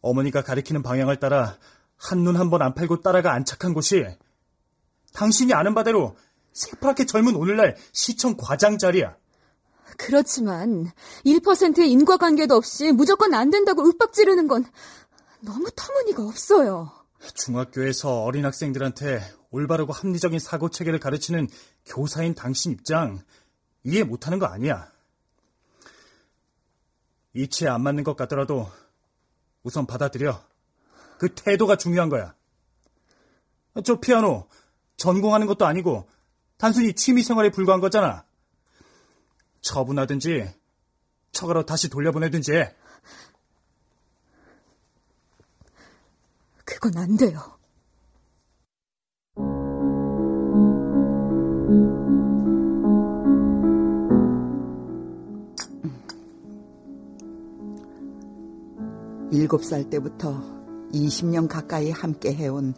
어머니가 0.00 0.42
가리키는 0.42 0.82
방향을 0.82 1.18
따라 1.18 1.56
한눈 1.96 2.36
한 2.36 2.50
번 2.50 2.62
안 2.62 2.74
팔고 2.74 3.00
따라가 3.00 3.32
안착한 3.32 3.72
곳이 3.72 4.04
당신이 5.14 5.54
아는 5.54 5.74
바대로 5.74 6.16
새파랗게 6.52 7.06
젊은 7.06 7.34
오늘날 7.36 7.76
시청 7.92 8.36
과장 8.36 8.78
자리야. 8.78 9.16
그렇지만 9.96 10.90
1%의 11.24 11.90
인과관계도 11.90 12.54
없이 12.54 12.92
무조건 12.92 13.32
안 13.32 13.50
된다고 13.50 13.86
윽박 13.86 14.12
지르는 14.12 14.48
건 14.48 14.64
너무 15.40 15.68
터무니가 15.74 16.22
없어요. 16.24 16.90
중학교에서 17.34 18.22
어린 18.24 18.44
학생들한테 18.44 19.22
올바르고 19.50 19.92
합리적인 19.92 20.38
사고 20.40 20.68
체계를 20.68 20.98
가르치는 20.98 21.48
교사인 21.86 22.34
당신 22.34 22.72
입장 22.72 23.22
이해 23.84 24.02
못하는 24.02 24.38
거 24.38 24.46
아니야. 24.46 24.90
이치에 27.34 27.68
안 27.68 27.82
맞는 27.82 28.04
것 28.04 28.16
같더라도 28.16 28.70
우선 29.62 29.86
받아들여. 29.86 30.42
그 31.18 31.34
태도가 31.34 31.76
중요한 31.76 32.08
거야. 32.08 32.34
저 33.84 34.00
피아노 34.00 34.48
전공하는 34.96 35.46
것도 35.46 35.66
아니고 35.66 36.08
단순히 36.56 36.94
취미 36.94 37.22
생활에 37.22 37.50
불과한 37.50 37.80
거잖아. 37.80 38.24
처분하든지 39.60 40.54
처가로 41.32 41.66
다시 41.66 41.88
돌려보내든지 41.88 42.52
해. 42.52 42.74
그건 46.64 46.96
안 46.96 47.16
돼요. 47.16 47.53
일곱 59.34 59.64
살 59.64 59.90
때부터 59.90 60.40
20년 60.92 61.48
가까이 61.48 61.90
함께 61.90 62.32
해온 62.34 62.74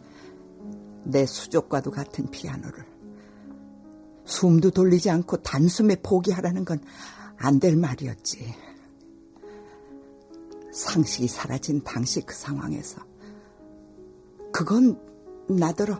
내 1.03 1.25
수족과도 1.25 1.91
같은 1.91 2.29
피아노를 2.29 2.85
숨도 4.25 4.71
돌리지 4.71 5.09
않고 5.09 5.37
단숨에 5.37 5.97
포기하라는 6.03 6.65
건 6.65 6.79
안 7.39 7.59
될 7.59 7.75
말이었지. 7.75 8.53
상식이 10.73 11.27
사라진 11.27 11.83
당시 11.83 12.21
그 12.21 12.35
상황에서 12.35 13.01
그건 14.51 14.99
나더러 15.47 15.99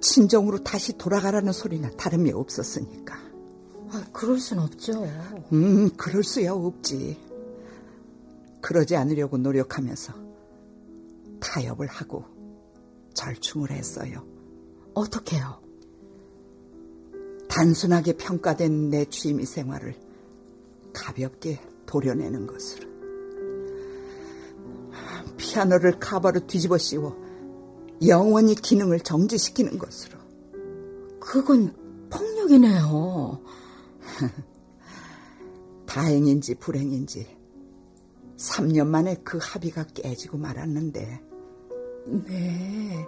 친정으로 0.00 0.62
다시 0.62 0.96
돌아가라는 0.98 1.52
소리나 1.52 1.90
다름이 1.90 2.32
없었으니까. 2.32 3.16
아, 3.90 4.04
그럴 4.12 4.38
순 4.38 4.58
없죠. 4.58 5.04
음, 5.52 5.90
그럴 5.96 6.22
수야 6.22 6.52
없지. 6.52 7.16
그러지 8.60 8.96
않으려고 8.96 9.38
노력하면서 9.38 10.12
타협을 11.40 11.86
하고 11.86 12.24
절충을 13.14 13.70
했어요. 13.70 14.24
어떻게요? 14.94 15.60
단순하게 17.48 18.14
평가된 18.14 18.90
내 18.90 19.04
취미 19.06 19.44
생활을 19.44 19.94
가볍게 20.92 21.60
도려내는 21.86 22.46
것으로. 22.46 22.88
피아노를 25.36 25.98
카바로 25.98 26.46
뒤집어 26.46 26.78
씌워 26.78 27.16
영원히 28.06 28.54
기능을 28.54 29.00
정지시키는 29.00 29.78
것으로. 29.78 30.18
그건 31.18 31.74
폭력이네요. 32.10 33.42
다행인지 35.86 36.54
불행인지 36.56 37.37
3년 38.38 38.86
만에 38.86 39.16
그 39.24 39.38
합의가 39.40 39.84
깨지고 39.94 40.38
말았는데. 40.38 41.20
네. 42.26 43.06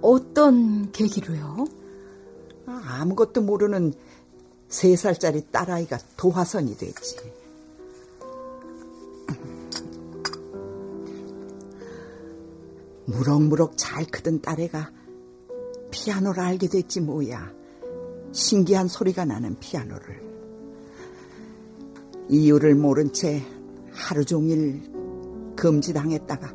어떤 0.00 0.90
계기로요? 0.92 1.66
아무것도 2.66 3.42
모르는 3.42 3.92
3살짜리 4.68 5.50
딸아이가 5.50 5.98
도화선이 6.16 6.76
됐지. 6.76 7.16
무럭무럭 13.04 13.74
잘 13.76 14.06
크던 14.06 14.40
딸애가 14.40 14.92
피아노를 15.90 16.40
알게 16.42 16.68
됐지 16.68 17.00
뭐야. 17.00 17.52
신기한 18.32 18.88
소리가 18.88 19.24
나는 19.24 19.58
피아노를. 19.58 20.22
이유를 22.28 22.76
모른 22.76 23.12
채 23.12 23.42
하루 23.92 24.24
종일 24.24 24.82
금지당했다가 25.56 26.52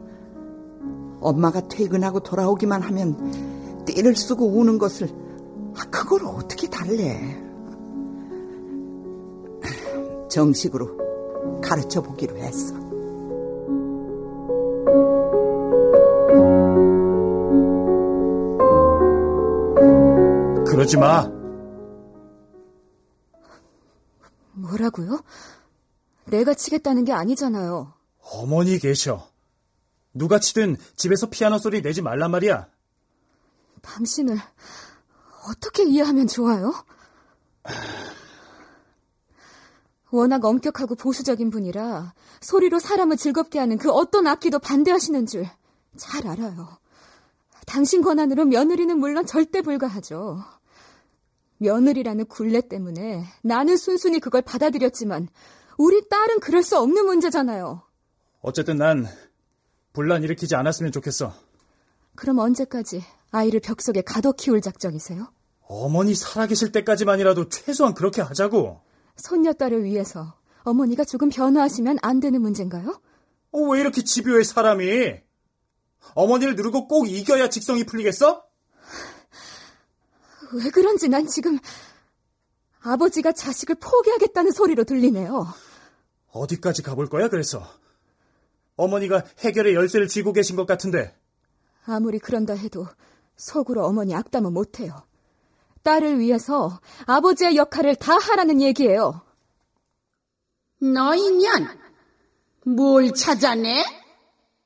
엄마가 1.19 1.67
퇴근하고 1.67 2.19
돌아오기만 2.21 2.81
하면 2.81 3.85
띠를 3.85 4.15
쓰고 4.15 4.45
우는 4.47 4.77
것을 4.77 5.09
아, 5.75 5.83
그걸 5.91 6.25
어떻게 6.25 6.67
달래? 6.67 7.43
정식으로 10.29 11.61
가르쳐 11.61 12.01
보기로 12.01 12.37
했어. 12.37 12.75
그러지 20.65 20.97
마. 20.97 21.27
뭐라고요? 24.53 25.19
내가 26.29 26.53
치겠다는 26.53 27.05
게 27.05 27.13
아니잖아요. 27.13 27.93
어머니 28.19 28.77
계셔. 28.79 29.27
누가 30.13 30.39
치든 30.39 30.77
집에서 30.95 31.29
피아노 31.29 31.57
소리 31.57 31.81
내지 31.81 32.01
말란 32.01 32.31
말이야. 32.31 32.67
당신을 33.81 34.37
어떻게 35.49 35.83
이해하면 35.83 36.27
좋아요? 36.27 36.73
워낙 40.09 40.43
엄격하고 40.43 40.95
보수적인 40.95 41.49
분이라 41.49 42.13
소리로 42.41 42.79
사람을 42.79 43.17
즐겁게 43.17 43.59
하는 43.59 43.77
그 43.77 43.91
어떤 43.91 44.25
악기도 44.27 44.59
반대하시는 44.59 45.25
줄 45.25 45.47
잘 45.97 46.27
알아요. 46.27 46.77
당신 47.65 48.01
권한으로 48.01 48.45
며느리는 48.45 48.97
물론 48.97 49.25
절대 49.25 49.61
불가하죠. 49.61 50.41
며느리라는 51.57 52.25
굴레 52.27 52.61
때문에 52.69 53.25
나는 53.41 53.75
순순히 53.75 54.19
그걸 54.19 54.43
받아들였지만 54.43 55.27
우리 55.77 56.07
딸은 56.09 56.39
그럴 56.39 56.63
수 56.63 56.77
없는 56.77 57.05
문제잖아요. 57.05 57.83
어쨌든 58.41 58.77
난 58.77 59.07
분란 59.93 60.23
일으키지 60.23 60.55
않았으면 60.55 60.91
좋겠어. 60.91 61.33
그럼 62.15 62.39
언제까지 62.39 63.03
아이를 63.31 63.59
벽 63.59 63.81
속에 63.81 64.01
가둬 64.01 64.31
키울 64.33 64.61
작정이세요? 64.61 65.31
어머니 65.61 66.15
살아계실 66.15 66.71
때까지만이라도 66.71 67.49
최소한 67.49 67.93
그렇게 67.93 68.21
하자고. 68.21 68.81
손녀딸을 69.17 69.83
위해서 69.83 70.35
어머니가 70.63 71.05
조금 71.05 71.29
변화하시면 71.29 71.99
안 72.01 72.19
되는 72.19 72.41
문제인가요? 72.41 72.99
어, 73.51 73.59
왜 73.69 73.79
이렇게 73.79 74.03
집요해 74.03 74.43
사람이? 74.43 75.21
어머니를 76.13 76.55
누르고 76.55 76.87
꼭 76.87 77.09
이겨야 77.09 77.49
직성이 77.49 77.83
풀리겠어? 77.85 78.43
왜 80.53 80.69
그런지 80.69 81.09
난 81.09 81.27
지금 81.27 81.59
아버지가 82.81 83.33
자식을 83.33 83.75
포기하겠다는 83.75 84.51
소리로 84.51 84.85
들리네요. 84.85 85.47
어디까지 86.31 86.83
가볼 86.83 87.07
거야 87.07 87.29
그래서? 87.29 87.63
어머니가 88.75 89.23
해결의 89.39 89.73
열쇠를 89.73 90.07
쥐고 90.07 90.33
계신 90.33 90.55
것 90.55 90.67
같은데. 90.67 91.15
아무리 91.85 92.19
그런다 92.19 92.53
해도 92.53 92.85
속으로 93.35 93.85
어머니 93.85 94.13
악담은 94.13 94.53
못해요. 94.53 95.03
딸을 95.83 96.19
위해서 96.19 96.79
아버지의 97.05 97.55
역할을 97.55 97.95
다 97.95 98.17
하라는 98.17 98.61
얘기예요. 98.61 99.21
너 100.79 101.15
인연 101.15 101.67
뭘 102.65 103.13
찾아내? 103.13 103.83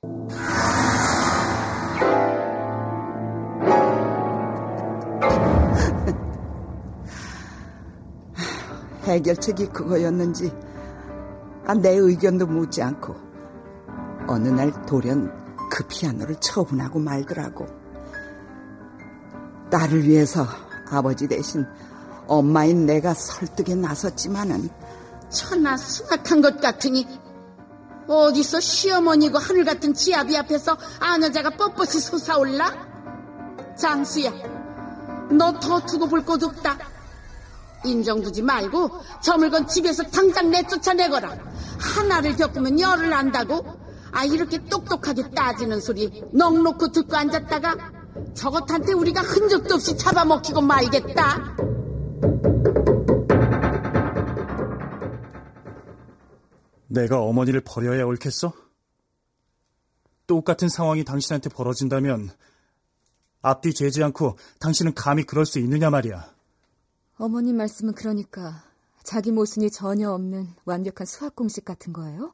해결책이 9.03 9.67
그거였는지 9.67 10.51
아, 10.51 10.70
내 11.73 11.91
의견도 11.95 12.47
묻지 12.47 12.81
않고 12.81 13.15
어느 14.27 14.47
날 14.49 14.71
돌연 14.85 15.69
그 15.69 15.83
피아노를 15.87 16.35
처분하고 16.39 16.99
말더라고. 16.99 17.65
딸을 19.69 20.03
위해서 20.03 20.45
아버지 20.89 21.27
대신 21.27 21.65
엄마인 22.27 22.85
내가 22.85 23.13
설득에 23.13 23.75
나섰지만은 23.75 24.69
천하 25.29 25.77
수락한 25.77 26.41
것 26.41 26.59
같으니 26.59 27.07
어디서 28.07 28.59
시어머니고 28.59 29.37
하늘 29.37 29.63
같은 29.63 29.93
지아비 29.93 30.35
앞에서 30.37 30.77
아녀자가 30.99 31.51
뻣뻣이 31.51 31.99
솟아올라? 32.01 32.91
장수야, 33.77 34.31
너 35.31 35.57
더 35.59 35.79
두고 35.85 36.07
볼 36.07 36.25
곳 36.25 36.43
없다. 36.43 36.77
인정 37.85 38.21
두지 38.21 38.41
말고 38.41 38.89
저 39.21 39.37
물건 39.37 39.67
집에서 39.67 40.03
당장 40.03 40.49
내쫓아내거라. 40.51 41.37
하나를 41.79 42.35
겪으면 42.35 42.79
열을 42.79 43.13
안다고? 43.13 43.65
아 44.11 44.25
이렇게 44.25 44.63
똑똑하게 44.65 45.29
따지는 45.31 45.79
소리 45.79 46.23
넋 46.33 46.61
놓고 46.63 46.91
듣고 46.91 47.15
앉았다가 47.15 47.75
저것한테 48.33 48.93
우리가 48.93 49.21
흔적도 49.21 49.75
없이 49.75 49.97
잡아먹히고 49.97 50.61
말겠다. 50.61 51.55
내가 56.87 57.21
어머니를 57.21 57.61
버려야 57.61 58.03
옳겠어? 58.03 58.51
똑같은 60.27 60.69
상황이 60.69 61.03
당신한테 61.03 61.49
벌어진다면 61.49 62.31
앞뒤 63.41 63.73
재지 63.73 64.03
않고 64.03 64.37
당신은 64.59 64.93
감히 64.93 65.23
그럴 65.23 65.45
수 65.45 65.59
있느냐 65.59 65.89
말이야. 65.89 66.30
어머님 67.21 67.57
말씀은 67.57 67.93
그러니까 67.93 68.63
자기 69.03 69.31
모순이 69.31 69.69
전혀 69.69 70.09
없는 70.09 70.55
완벽한 70.65 71.05
수학 71.05 71.35
공식 71.35 71.63
같은 71.63 71.93
거예요? 71.93 72.33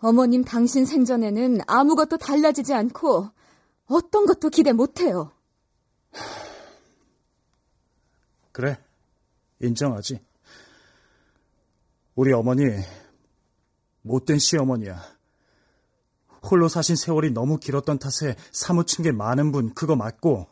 어머님 0.00 0.42
당신 0.42 0.84
생전에는 0.84 1.60
아무것도 1.68 2.18
달라지지 2.18 2.74
않고 2.74 3.30
어떤 3.86 4.26
것도 4.26 4.48
기대 4.48 4.72
못해요. 4.72 5.30
그래, 8.50 8.82
인정하지. 9.60 10.20
우리 12.16 12.32
어머니 12.32 12.64
못된 14.02 14.40
시어머니야. 14.40 15.00
홀로 16.50 16.66
사신 16.66 16.96
세월이 16.96 17.30
너무 17.30 17.58
길었던 17.58 18.00
탓에 18.00 18.34
사무친 18.50 19.04
게 19.04 19.12
많은 19.12 19.52
분 19.52 19.72
그거 19.72 19.94
맞고 19.94 20.48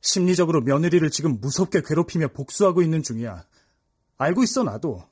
심리적으로 0.00 0.60
며느리를 0.60 1.08
지금 1.10 1.40
무섭게 1.40 1.82
괴롭히며 1.82 2.28
복수하고 2.28 2.82
있는 2.82 3.02
중이야. 3.02 3.44
알고 4.16 4.42
있어 4.44 4.62
나도. 4.62 5.08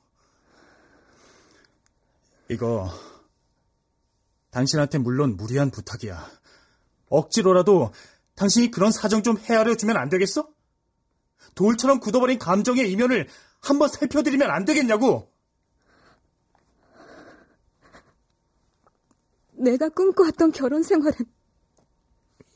이거 2.49 2.89
당신한테 4.51 4.97
물론 4.97 5.35
무리한 5.35 5.69
부탁이야. 5.69 6.29
억지로라도 7.09 7.91
당신이 8.35 8.71
그런 8.71 8.91
사정 8.91 9.23
좀 9.23 9.37
헤아려 9.37 9.75
주면 9.75 9.97
안 9.97 10.09
되겠어? 10.09 10.47
돌처럼 11.55 11.99
굳어버린 11.99 12.39
감정의 12.39 12.91
이면을 12.91 13.27
한번 13.59 13.89
살펴드리면 13.89 14.49
안 14.49 14.63
되겠냐고. 14.63 15.31
내가 19.53 19.89
꿈꿔왔던 19.89 20.51
결혼 20.51 20.83
생활은 20.83 21.17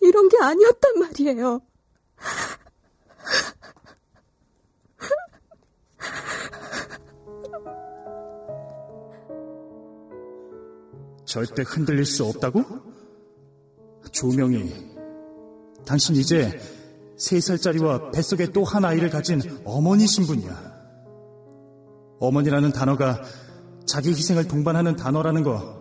이런 0.02 0.30
게 0.30 0.38
아니었단 0.42 1.00
말이에요. 1.00 1.62
절대 11.26 11.64
흔들릴 11.66 12.06
수 12.06 12.26
없다고? 12.26 12.64
조명이, 14.12 14.74
당신 15.86 16.16
이제 16.18 16.60
세 17.18 17.40
살짜리와 17.40 18.12
뱃속에 18.12 18.48
또 18.52 18.64
한 18.64 18.84
아이를 18.84 19.10
가진 19.10 19.42
어머니 19.64 20.08
신분이야. 20.08 20.72
어머니라는 22.20 22.74
단어가 22.74 23.22
자기 23.86 24.10
희생을 24.10 24.48
동반하는 24.48 24.96
단어라는 24.98 25.44
거 25.44 25.80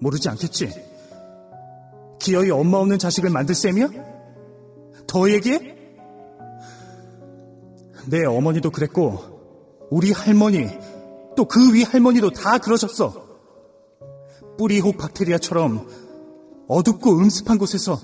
모르지 0.00 0.28
않겠지? 0.30 0.72
기어이 2.18 2.50
엄마 2.50 2.78
없는 2.78 2.98
자식을 2.98 3.30
만들 3.30 3.54
셈이야? 3.54 4.17
더 5.08 5.28
얘기해? 5.30 5.74
내 8.06 8.24
어머니도 8.24 8.70
그랬고, 8.70 9.88
우리 9.90 10.12
할머니, 10.12 10.68
또 11.36 11.44
그 11.46 11.72
위 11.72 11.82
할머니도 11.82 12.30
다 12.30 12.58
그러셨어. 12.58 13.26
뿌리혹 14.58 14.98
박테리아처럼 14.98 15.86
어둡고 16.68 17.18
음습한 17.18 17.58
곳에서 17.58 17.98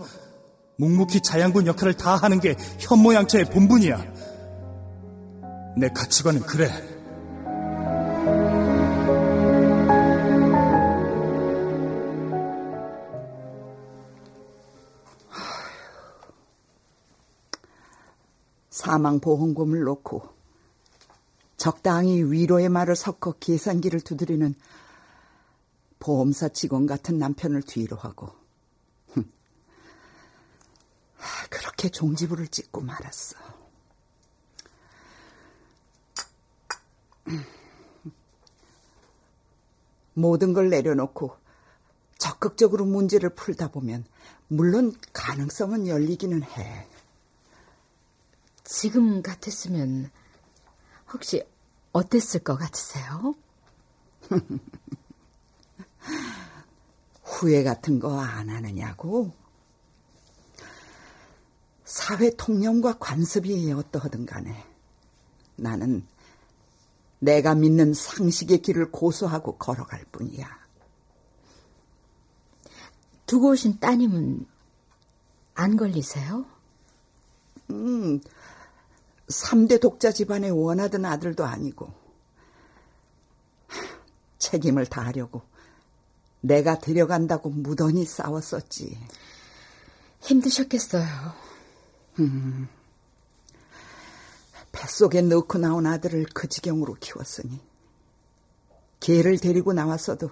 묵묵히 0.79 1.21
자양분 1.21 1.67
역할을 1.67 1.95
다 1.95 2.17
하는 2.17 2.41
게 2.41 2.55
현모양처의 2.79 3.47
본분이야. 3.47 4.05
내 5.77 5.89
가치관은 5.89 6.43
그래. 6.43 6.71
사망보험금을 18.85 19.85
놓고 19.85 20.28
적당히 21.57 22.22
위로의 22.22 22.68
말을 22.68 22.97
섞어 22.97 23.32
계산기를 23.32 24.01
두드리는 24.01 24.55
보험사 25.99 26.51
직원 26.51 26.87
같은 26.87 27.18
남편을 27.18 27.62
뒤로 27.62 27.97
하고 27.97 28.30
그렇게 31.49 31.89
종지부를 31.89 32.49
찍고 32.49 32.82
말았어. 32.82 33.37
모든 40.12 40.53
걸 40.53 40.68
내려놓고 40.68 41.37
적극적으로 42.18 42.85
문제를 42.85 43.30
풀다 43.30 43.68
보면 43.68 44.05
물론 44.49 44.93
가능성은 45.14 45.89
열리기는 45.89 46.43
해. 46.43 46.87
지금 48.65 49.23
같았으면 49.23 50.11
혹시 51.12 51.45
어땠을 51.93 52.41
것 52.43 52.57
같으세요? 52.57 53.35
후회 57.23 57.62
같은 57.62 57.99
거 58.01 58.19
안 58.19 58.49
하느냐고? 58.49 59.33
사회 61.85 62.31
통념과 62.37 62.99
관습이 62.99 63.71
어떠하든 63.73 64.27
간에 64.27 64.65
나는 65.57 66.07
내가 67.21 67.55
믿는 67.55 67.95
상식의 67.95 68.62
길을 68.62 68.91
고수하고 68.91 69.57
걸어갈 69.57 70.05
뿐이야. 70.11 70.65
두고 73.27 73.51
오신 73.51 73.79
따님은 73.79 74.47
안 75.55 75.77
걸리세요? 75.77 76.45
음, 77.71 78.21
3대 79.29 79.81
독자 79.81 80.12
집안에 80.12 80.51
원하던 80.51 81.05
아들도 81.05 81.45
아니고 81.45 81.93
책임을 84.39 84.87
다하려고 84.87 85.43
내가 86.41 86.79
데려간다고 86.79 87.49
무던히 87.49 88.05
싸웠었지. 88.05 88.99
힘드셨겠어요. 90.20 91.07
음, 92.18 92.68
뱃속에 94.72 95.22
넣고 95.22 95.59
나온 95.59 95.87
아들을 95.87 96.27
그 96.35 96.49
지경으로 96.49 96.95
키웠으니 97.01 97.61
개를 99.01 99.39
데리고 99.39 99.72
나왔어도 99.72 100.31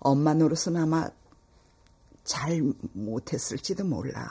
엄마 0.00 0.34
노릇은 0.34 0.76
아마 0.76 1.08
잘 2.24 2.60
못했을지도 2.92 3.84
몰라. 3.84 4.30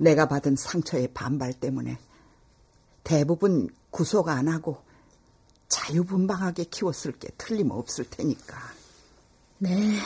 내가 0.00 0.26
받은 0.26 0.56
상처의 0.56 1.08
반발 1.12 1.52
때문에 1.52 1.98
대부분 3.04 3.68
구속 3.90 4.28
안 4.28 4.48
하고 4.48 4.82
자유분방하게 5.68 6.64
키웠을 6.64 7.12
게 7.12 7.28
틀림없을 7.36 8.06
테니까. 8.10 8.56
네. 9.58 9.98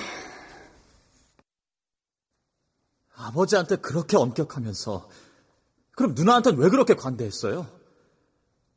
아버지한테 3.15 3.77
그렇게 3.77 4.17
엄격하면서 4.17 5.09
그럼 5.93 6.15
누나한테는 6.15 6.59
왜 6.59 6.69
그렇게 6.69 6.95
관대했어요? 6.95 7.67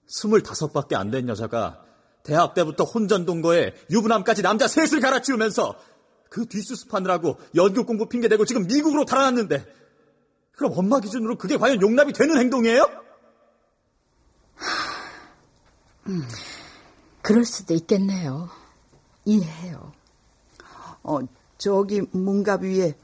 스물다섯밖에 0.08 0.96
안 0.96 1.10
된 1.10 1.28
여자가 1.28 1.84
대학 2.24 2.54
때부터 2.54 2.84
혼전동거에 2.84 3.74
유부남까지 3.90 4.44
남자 4.44 4.68
셋을 4.68 5.02
갈아치우면서 5.02 5.78
그 6.30 6.46
뒷수습하느라고 6.46 7.38
연극 7.56 7.88
공부 7.88 8.08
핑계대고 8.08 8.46
지금 8.46 8.68
미국으로 8.68 9.06
달아났는데 9.06 9.66
그럼 10.58 10.74
엄마 10.76 11.00
기준으로 11.00 11.38
그게 11.38 11.56
과연 11.56 11.80
용납이 11.82 12.14
되는 12.14 12.36
행동이에요? 12.36 12.84
음, 16.08 16.28
그럴 17.22 17.46
수도 17.46 17.76
있겠네요. 17.76 18.50
이해해요. 19.24 19.94
어, 21.04 21.20
저기 21.60 22.02
문갑 22.12 22.64
위에 22.64 22.98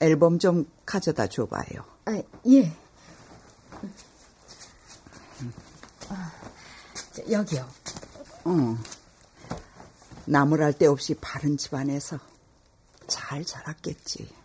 앨범 0.00 0.38
좀 0.38 0.70
가져다 0.84 1.28
줘봐요. 1.28 1.82
아, 2.04 2.22
예. 2.48 2.72
아, 6.10 6.32
여기요. 7.30 7.66
응. 8.48 8.76
나무랄 10.26 10.74
데 10.74 10.86
없이 10.86 11.14
바른 11.14 11.56
집안에서 11.56 12.18
잘 13.06 13.46
자랐겠지. 13.46 14.41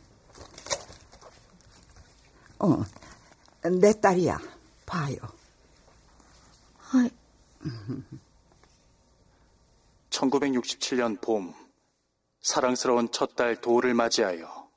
어, 2.59 2.83
내 3.81 3.93
딸이야. 3.99 4.39
봐요. 4.85 5.17
아, 6.91 7.09
1967년 10.09 11.19
봄, 11.21 11.53
사랑스러운 12.41 13.11
첫 13.11 13.35
딸 13.35 13.59
도를 13.59 13.93
맞이하여 13.93 14.67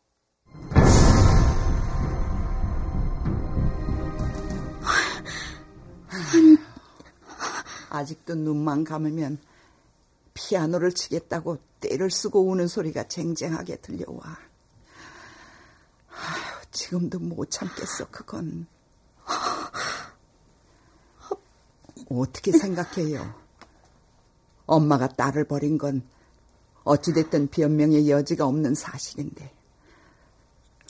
아직도 7.91 8.35
눈만 8.37 8.85
감으면 8.85 9.39
피아노를 10.35 10.93
치겠다고 10.93 11.59
때를 11.81 12.11
쓰고 12.11 12.47
우는 12.49 12.69
소리가 12.69 13.05
쟁쟁하게 13.09 13.77
들려와. 13.77 14.39
지금도 16.71 17.19
못 17.19 17.51
참겠어, 17.51 18.09
그건. 18.11 18.67
어떻게 22.09 22.53
생각해요? 22.53 23.35
엄마가 24.67 25.09
딸을 25.09 25.45
버린 25.45 25.79
건 25.79 26.03
어찌됐든 26.85 27.49
변명의 27.49 28.11
여지가 28.11 28.47
없는 28.47 28.75
사실인데 28.75 29.53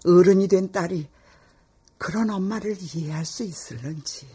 어른이 0.07 0.49
된 0.49 0.72
딸이 0.72 1.09
그런 1.99 2.31
엄마를 2.31 2.76
이해할 2.81 3.24
수 3.26 3.43
있을런지 3.43 4.26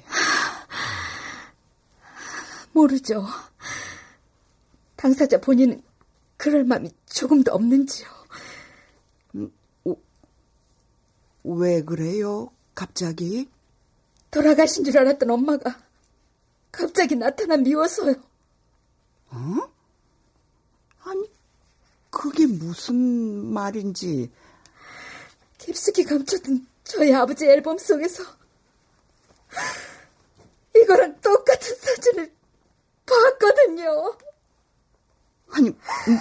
모르죠. 2.72 3.26
당사자 4.96 5.39
본인은 5.39 5.82
그럴 6.38 6.64
마음이 6.64 6.91
조금도 7.08 7.54
없는지요. 7.54 8.08
음, 9.36 9.52
왜 11.46 11.84
그래요? 11.84 12.50
갑자기? 12.74 13.50
돌아가신 14.32 14.84
줄 14.84 14.98
알았던 14.98 15.30
엄마가 15.30 15.80
갑자기 16.72 17.16
나타나 17.16 17.56
미워서요. 17.56 18.16
어? 19.30 19.72
아니, 21.04 21.32
그게 22.10 22.48
무슨 22.48 22.96
말인지. 23.54 24.32
깊숙이 25.60 26.04
감춰둔 26.04 26.66
저희 26.84 27.14
아버지 27.14 27.46
앨범 27.46 27.78
속에서 27.78 28.24
이거랑 30.76 31.22
똑같은 31.22 31.76
사진을 31.76 32.34
봤거든요. 33.06 34.18
아니, 35.52 35.70
음, 35.70 36.20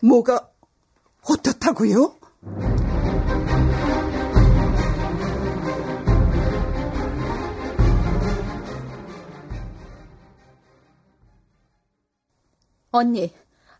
뭐가 0.00 0.50
어떻다고요? 1.22 2.18
언니, 12.90 13.34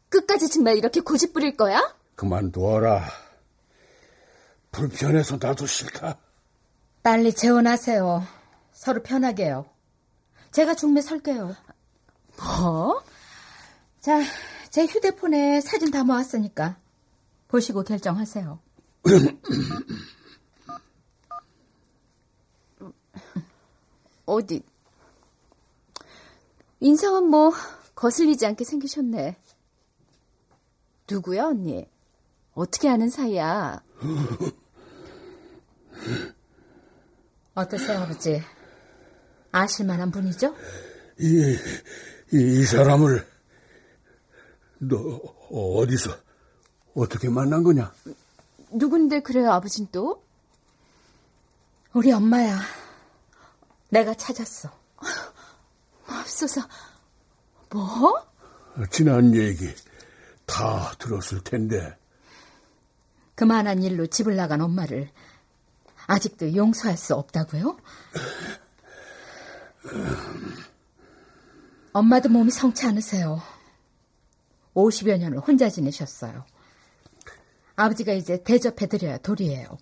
끝까지 0.09 0.49
정말 0.49 0.77
이렇게 0.77 1.01
고집 1.01 1.33
부릴 1.33 1.57
거야? 1.57 1.95
그만둬라. 2.17 3.09
불편해서 4.73 5.39
나도 5.41 5.67
싫다. 5.67 6.19
빨리 7.03 7.33
재혼하세요. 7.33 8.27
서로 8.73 9.03
편하게요. 9.03 9.67
제가 10.51 10.75
중매 10.75 11.01
설게요. 11.01 11.57
뭐? 12.37 13.03
자, 14.01 14.21
제 14.71 14.85
휴대폰에 14.85 15.61
사진 15.61 15.91
다 15.91 16.05
모았으니까 16.05 16.77
보시고 17.49 17.83
결정하세요. 17.83 18.59
어디? 24.27 24.63
인상은 26.81 27.25
뭐 27.25 27.53
거슬리지 27.99 28.47
않게 28.47 28.65
생기셨네. 28.65 29.37
누구야, 31.11 31.47
언니? 31.47 31.85
어떻게 32.55 32.89
아는 32.89 33.11
사이야? 33.11 33.83
어떠세요, 37.55 37.99
아버지? 37.99 38.41
아실 39.51 39.87
만한 39.87 40.13
분이죠? 40.13 40.55
이, 41.19 41.57
이, 42.33 42.61
이 42.61 42.65
사람을 42.65 43.27
너 44.79 44.97
어디서 45.51 46.17
어떻게 46.95 47.29
만난 47.29 47.65
거냐? 47.65 47.93
누군데 48.71 49.23
그래요, 49.23 49.51
아버진 49.51 49.89
또? 49.91 50.23
우리 51.95 52.13
엄마야. 52.13 52.61
내가 53.89 54.15
찾았어. 54.15 54.71
맙소사. 56.07 56.69
뭐? 57.71 58.27
지난 58.91 59.35
얘기 59.35 59.69
다 60.47 60.93
들었을 60.99 61.43
텐데. 61.43 61.97
그만한 63.35 63.83
일로 63.83 64.07
집을 64.07 64.37
나간 64.37 64.61
엄마를 64.61 65.11
아직도 66.07 66.55
용서할 66.57 66.97
수 66.97 67.15
없다고요? 67.15 67.77
엄마도 71.93 72.29
몸이 72.29 72.51
성치 72.51 72.87
않으세요. 72.87 73.41
50여 74.75 75.19
년을 75.19 75.39
혼자 75.39 75.69
지내셨어요. 75.69 76.45
아버지가 77.77 78.13
이제 78.13 78.43
대접해드려야 78.43 79.19
도리예요. 79.19 79.79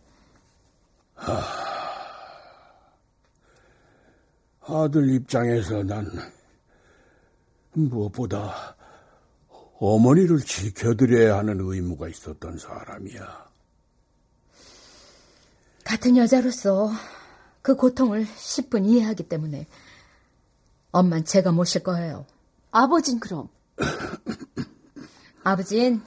아들 4.69 5.11
입장에서 5.11 5.83
난 5.83 6.07
무엇보다 7.77 8.77
어머니를 9.79 10.41
지켜드려야 10.41 11.37
하는 11.39 11.59
의무가 11.61 12.09
있었던 12.09 12.59
사람이야. 12.59 13.47
같은 15.85 16.17
여자로서 16.17 16.91
그 17.63 17.77
고통을 17.77 18.25
10분 18.25 18.87
이해하기 18.87 19.29
때문에 19.29 19.67
엄만 20.91 21.25
제가 21.25 21.53
모실 21.53 21.83
거예요. 21.83 22.27
아버진 22.71 23.21
그럼? 23.21 23.49
아버진 25.45 26.03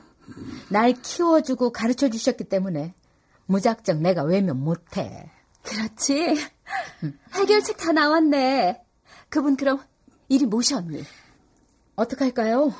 날 0.69 0.93
키워주고 0.93 1.71
가르쳐 1.71 2.09
주셨기 2.09 2.45
때문에 2.45 2.93
무작정 3.45 4.01
내가 4.01 4.23
외면 4.23 4.59
못해. 4.59 5.31
그렇지. 5.63 6.35
해결책 7.33 7.77
다 7.77 7.91
나왔네. 7.91 8.81
그분 9.29 9.55
그럼 9.55 9.79
이리 10.27 10.45
모셨니? 10.45 11.03
어떡할까요? 11.99 12.73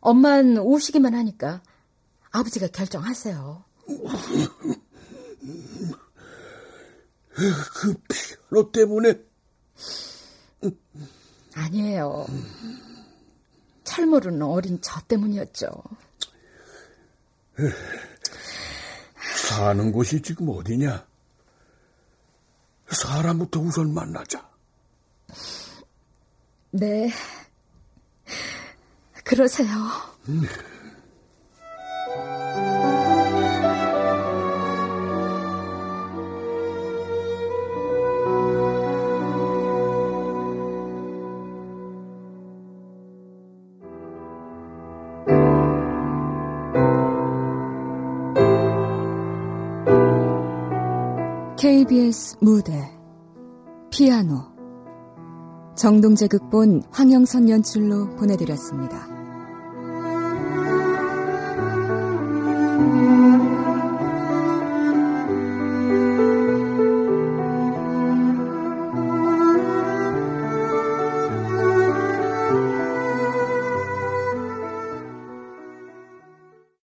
엄만 0.00 0.56
오시기만 0.58 1.14
하니까 1.14 1.62
아버지가 2.30 2.68
결정하세요. 2.68 3.64
그 7.34 7.94
피로 8.48 8.72
때문에 8.72 9.20
아니에요. 11.54 12.26
철모르는 13.84 14.42
어린 14.42 14.80
저 14.80 15.00
때문이었죠. 15.02 15.68
사는 19.36 19.92
곳이 19.92 20.22
지금 20.22 20.48
어디냐? 20.48 21.06
사람부터 22.90 23.60
우선 23.60 23.92
만나자. 23.92 24.48
네. 26.70 27.10
그러세요. 29.28 29.68
음. 30.28 30.42
KBS 51.58 52.36
무대 52.40 52.72
피아노 53.90 54.44
정동재 55.76 56.28
극본 56.28 56.84
황영선 56.90 57.50
연출로 57.50 58.16
보내드렸습니다. 58.16 59.17